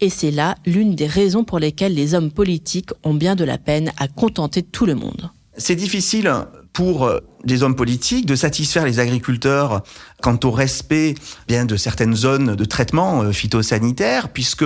Et 0.00 0.10
c'est 0.10 0.30
là 0.30 0.56
l'une 0.66 0.94
des 0.94 1.06
raisons 1.06 1.44
pour 1.44 1.58
lesquelles 1.58 1.94
les 1.94 2.14
hommes 2.14 2.30
politiques 2.30 2.90
ont 3.04 3.14
bien 3.14 3.34
de 3.34 3.44
la 3.44 3.58
peine 3.58 3.92
à 3.98 4.08
contenter 4.08 4.62
tout 4.62 4.86
le 4.86 4.94
monde. 4.94 5.30
C'est 5.56 5.74
difficile 5.74 6.32
pour 6.72 7.10
des 7.44 7.62
hommes 7.62 7.74
politiques 7.74 8.26
de 8.26 8.36
satisfaire 8.36 8.84
les 8.84 9.00
agriculteurs 9.00 9.82
quant 10.20 10.38
au 10.44 10.50
respect 10.50 11.14
bien 11.46 11.64
de 11.64 11.76
certaines 11.76 12.14
zones 12.14 12.56
de 12.56 12.64
traitement 12.64 13.22
euh, 13.22 13.32
phytosanitaire, 13.32 14.30
puisque 14.30 14.64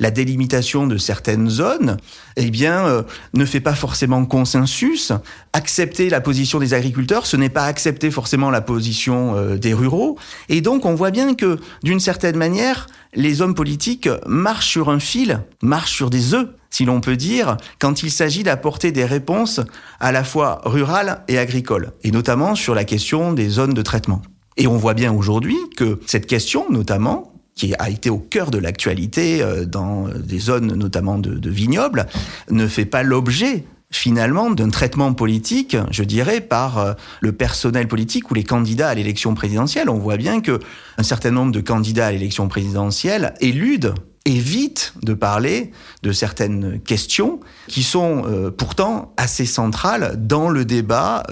la 0.00 0.10
délimitation 0.10 0.86
de 0.86 0.96
certaines 0.96 1.50
zones, 1.50 1.98
eh 2.36 2.50
bien, 2.50 2.86
euh, 2.86 3.02
ne 3.34 3.44
fait 3.44 3.60
pas 3.60 3.74
forcément 3.74 4.24
consensus. 4.24 5.12
Accepter 5.52 6.08
la 6.08 6.20
position 6.20 6.58
des 6.58 6.74
agriculteurs, 6.74 7.26
ce 7.26 7.36
n'est 7.36 7.50
pas 7.50 7.66
accepter 7.66 8.10
forcément 8.10 8.50
la 8.50 8.60
position 8.60 9.36
euh, 9.36 9.56
des 9.56 9.74
ruraux. 9.74 10.18
Et 10.48 10.60
donc, 10.60 10.86
on 10.86 10.94
voit 10.94 11.10
bien 11.10 11.34
que, 11.34 11.58
d'une 11.82 12.00
certaine 12.00 12.36
manière, 12.36 12.86
les 13.14 13.42
hommes 13.42 13.54
politiques 13.54 14.08
marchent 14.26 14.70
sur 14.70 14.88
un 14.88 14.98
fil, 14.98 15.40
marchent 15.62 15.94
sur 15.94 16.10
des 16.10 16.34
œufs, 16.34 16.48
si 16.70 16.84
l'on 16.84 17.00
peut 17.00 17.16
dire, 17.16 17.56
quand 17.78 18.02
il 18.02 18.10
s'agit 18.10 18.42
d'apporter 18.42 18.90
des 18.90 19.04
réponses 19.04 19.60
à 20.00 20.10
la 20.10 20.24
fois 20.24 20.60
rurales 20.64 21.22
et 21.28 21.38
agricoles, 21.38 21.92
et 22.02 22.10
notamment 22.10 22.56
sur 22.56 22.74
la 22.74 22.82
question 22.84 23.32
des 23.32 23.48
zones 23.48 23.74
de 23.74 23.82
traitement. 23.82 24.22
Et 24.56 24.66
on 24.66 24.76
voit 24.76 24.94
bien 24.94 25.12
aujourd'hui 25.12 25.56
que 25.76 26.00
cette 26.06 26.26
question, 26.26 26.70
notamment, 26.70 27.34
qui 27.54 27.74
a 27.78 27.88
été 27.90 28.10
au 28.10 28.18
cœur 28.18 28.50
de 28.50 28.58
l'actualité 28.58 29.42
euh, 29.42 29.64
dans 29.64 30.08
des 30.08 30.38
zones 30.38 30.74
notamment 30.74 31.18
de, 31.18 31.50
vignobles, 31.50 32.06
ne 32.50 32.66
fait 32.66 32.84
pas 32.84 33.02
l'objet 33.02 33.64
finalement 33.90 34.50
d'un 34.50 34.70
traitement 34.70 35.12
politique, 35.14 35.76
je 35.90 36.02
dirais, 36.02 36.40
par 36.40 36.78
euh, 36.78 36.92
le 37.20 37.32
personnel 37.32 37.86
politique 37.86 38.30
ou 38.30 38.34
les 38.34 38.42
candidats 38.42 38.88
à 38.88 38.94
l'élection 38.94 39.34
présidentielle. 39.34 39.88
On 39.88 39.98
voit 39.98 40.16
bien 40.16 40.40
que 40.40 40.58
un 40.98 41.02
certain 41.04 41.30
nombre 41.30 41.52
de 41.52 41.60
candidats 41.60 42.06
à 42.06 42.12
l'élection 42.12 42.48
présidentielle 42.48 43.34
éludent 43.40 43.94
évite 44.24 44.94
de 45.02 45.12
parler 45.12 45.70
de 46.02 46.10
certaines 46.10 46.80
questions 46.80 47.40
qui 47.68 47.82
sont 47.82 48.24
euh, 48.26 48.50
pourtant 48.50 49.12
assez 49.16 49.46
centrales 49.46 50.16
dans 50.18 50.48
le 50.48 50.64
débat 50.64 51.22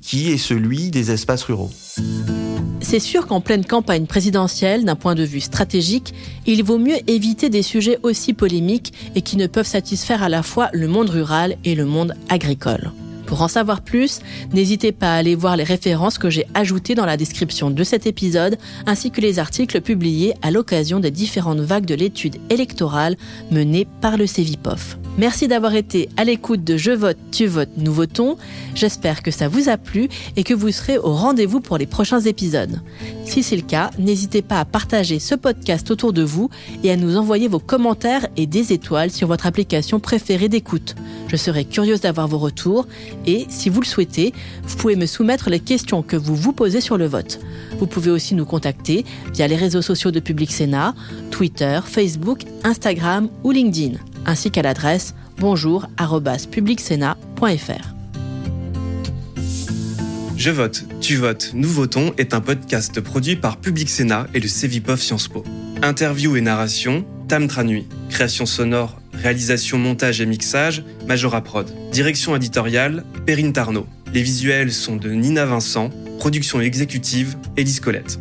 qui 0.00 0.30
est 0.30 0.38
celui 0.38 0.90
des 0.90 1.10
espaces 1.10 1.42
ruraux. 1.42 1.70
C'est 2.90 3.00
sûr 3.00 3.26
qu'en 3.26 3.42
pleine 3.42 3.66
campagne 3.66 4.06
présidentielle, 4.06 4.86
d'un 4.86 4.96
point 4.96 5.14
de 5.14 5.22
vue 5.22 5.42
stratégique, 5.42 6.14
il 6.46 6.64
vaut 6.64 6.78
mieux 6.78 6.96
éviter 7.06 7.50
des 7.50 7.60
sujets 7.60 7.98
aussi 8.02 8.32
polémiques 8.32 8.94
et 9.14 9.20
qui 9.20 9.36
ne 9.36 9.46
peuvent 9.46 9.66
satisfaire 9.66 10.22
à 10.22 10.30
la 10.30 10.42
fois 10.42 10.70
le 10.72 10.88
monde 10.88 11.10
rural 11.10 11.58
et 11.66 11.74
le 11.74 11.84
monde 11.84 12.14
agricole. 12.30 12.90
Pour 13.28 13.42
en 13.42 13.48
savoir 13.48 13.82
plus, 13.82 14.20
n'hésitez 14.54 14.90
pas 14.90 15.12
à 15.12 15.16
aller 15.18 15.34
voir 15.34 15.54
les 15.58 15.62
références 15.62 16.16
que 16.16 16.30
j'ai 16.30 16.46
ajoutées 16.54 16.94
dans 16.94 17.04
la 17.04 17.18
description 17.18 17.70
de 17.70 17.84
cet 17.84 18.06
épisode, 18.06 18.56
ainsi 18.86 19.10
que 19.10 19.20
les 19.20 19.38
articles 19.38 19.82
publiés 19.82 20.32
à 20.40 20.50
l'occasion 20.50 20.98
des 20.98 21.10
différentes 21.10 21.60
vagues 21.60 21.84
de 21.84 21.94
l'étude 21.94 22.38
électorale 22.48 23.16
menée 23.50 23.86
par 24.00 24.16
le 24.16 24.26
CEVIPOF. 24.26 24.96
Merci 25.18 25.46
d'avoir 25.46 25.74
été 25.74 26.08
à 26.16 26.24
l'écoute 26.24 26.64
de 26.64 26.78
Je 26.78 26.92
vote, 26.92 27.18
tu 27.30 27.46
votes, 27.46 27.76
nous 27.76 27.92
votons. 27.92 28.38
J'espère 28.74 29.22
que 29.22 29.30
ça 29.30 29.48
vous 29.48 29.68
a 29.68 29.76
plu 29.76 30.08
et 30.36 30.44
que 30.44 30.54
vous 30.54 30.70
serez 30.70 30.96
au 30.96 31.12
rendez-vous 31.12 31.60
pour 31.60 31.76
les 31.76 31.86
prochains 31.86 32.20
épisodes. 32.20 32.80
Si 33.24 33.42
c'est 33.42 33.56
le 33.56 33.62
cas, 33.62 33.90
n'hésitez 33.98 34.40
pas 34.40 34.60
à 34.60 34.64
partager 34.64 35.18
ce 35.18 35.34
podcast 35.34 35.90
autour 35.90 36.14
de 36.14 36.22
vous 36.22 36.48
et 36.82 36.90
à 36.90 36.96
nous 36.96 37.16
envoyer 37.16 37.48
vos 37.48 37.58
commentaires 37.58 38.26
et 38.38 38.46
des 38.46 38.72
étoiles 38.72 39.10
sur 39.10 39.28
votre 39.28 39.46
application 39.46 40.00
préférée 40.00 40.48
d'écoute. 40.48 40.94
Je 41.26 41.36
serai 41.36 41.66
curieuse 41.66 42.00
d'avoir 42.00 42.28
vos 42.28 42.38
retours 42.38 42.86
et, 43.26 43.46
si 43.48 43.68
vous 43.68 43.80
le 43.80 43.86
souhaitez, 43.86 44.32
vous 44.64 44.76
pouvez 44.76 44.96
me 44.96 45.06
soumettre 45.06 45.50
les 45.50 45.60
questions 45.60 46.02
que 46.02 46.16
vous 46.16 46.36
vous 46.36 46.52
posez 46.52 46.80
sur 46.80 46.98
le 46.98 47.06
vote. 47.06 47.40
Vous 47.78 47.86
pouvez 47.86 48.10
aussi 48.10 48.34
nous 48.34 48.44
contacter 48.44 49.04
via 49.32 49.46
les 49.48 49.56
réseaux 49.56 49.82
sociaux 49.82 50.10
de 50.10 50.20
Public 50.20 50.50
Sénat, 50.50 50.94
Twitter, 51.30 51.80
Facebook, 51.84 52.40
Instagram 52.64 53.28
ou 53.44 53.50
LinkedIn, 53.50 53.98
ainsi 54.26 54.50
qu'à 54.50 54.62
l'adresse 54.62 55.14
bonjour@publicsénat.fr. 55.38 57.94
Je 60.36 60.50
vote, 60.50 60.84
tu 61.00 61.16
votes, 61.16 61.50
nous 61.54 61.68
votons 61.68 62.12
est 62.16 62.32
un 62.32 62.40
podcast 62.40 63.00
produit 63.00 63.34
par 63.34 63.56
Public 63.56 63.90
Sénat 63.90 64.28
et 64.34 64.40
le 64.40 64.46
Cevipof 64.46 65.02
Sciences 65.02 65.26
Po. 65.26 65.42
Interview 65.82 66.36
et 66.36 66.40
narration, 66.40 67.04
Tam 67.26 67.48
Tranui. 67.48 67.86
Création 68.08 68.46
sonore, 68.46 69.00
réalisation, 69.22 69.78
montage 69.78 70.20
et 70.20 70.26
mixage, 70.26 70.82
Majora 71.06 71.42
Prod. 71.42 71.66
Direction 71.92 72.34
éditoriale, 72.36 73.04
Perrine 73.26 73.52
Tarnot. 73.52 73.86
Les 74.14 74.22
visuels 74.22 74.72
sont 74.72 74.96
de 74.96 75.10
Nina 75.10 75.44
Vincent. 75.44 75.90
Production 76.18 76.60
exécutive, 76.60 77.36
Élise 77.56 77.80
Colette. 77.80 78.18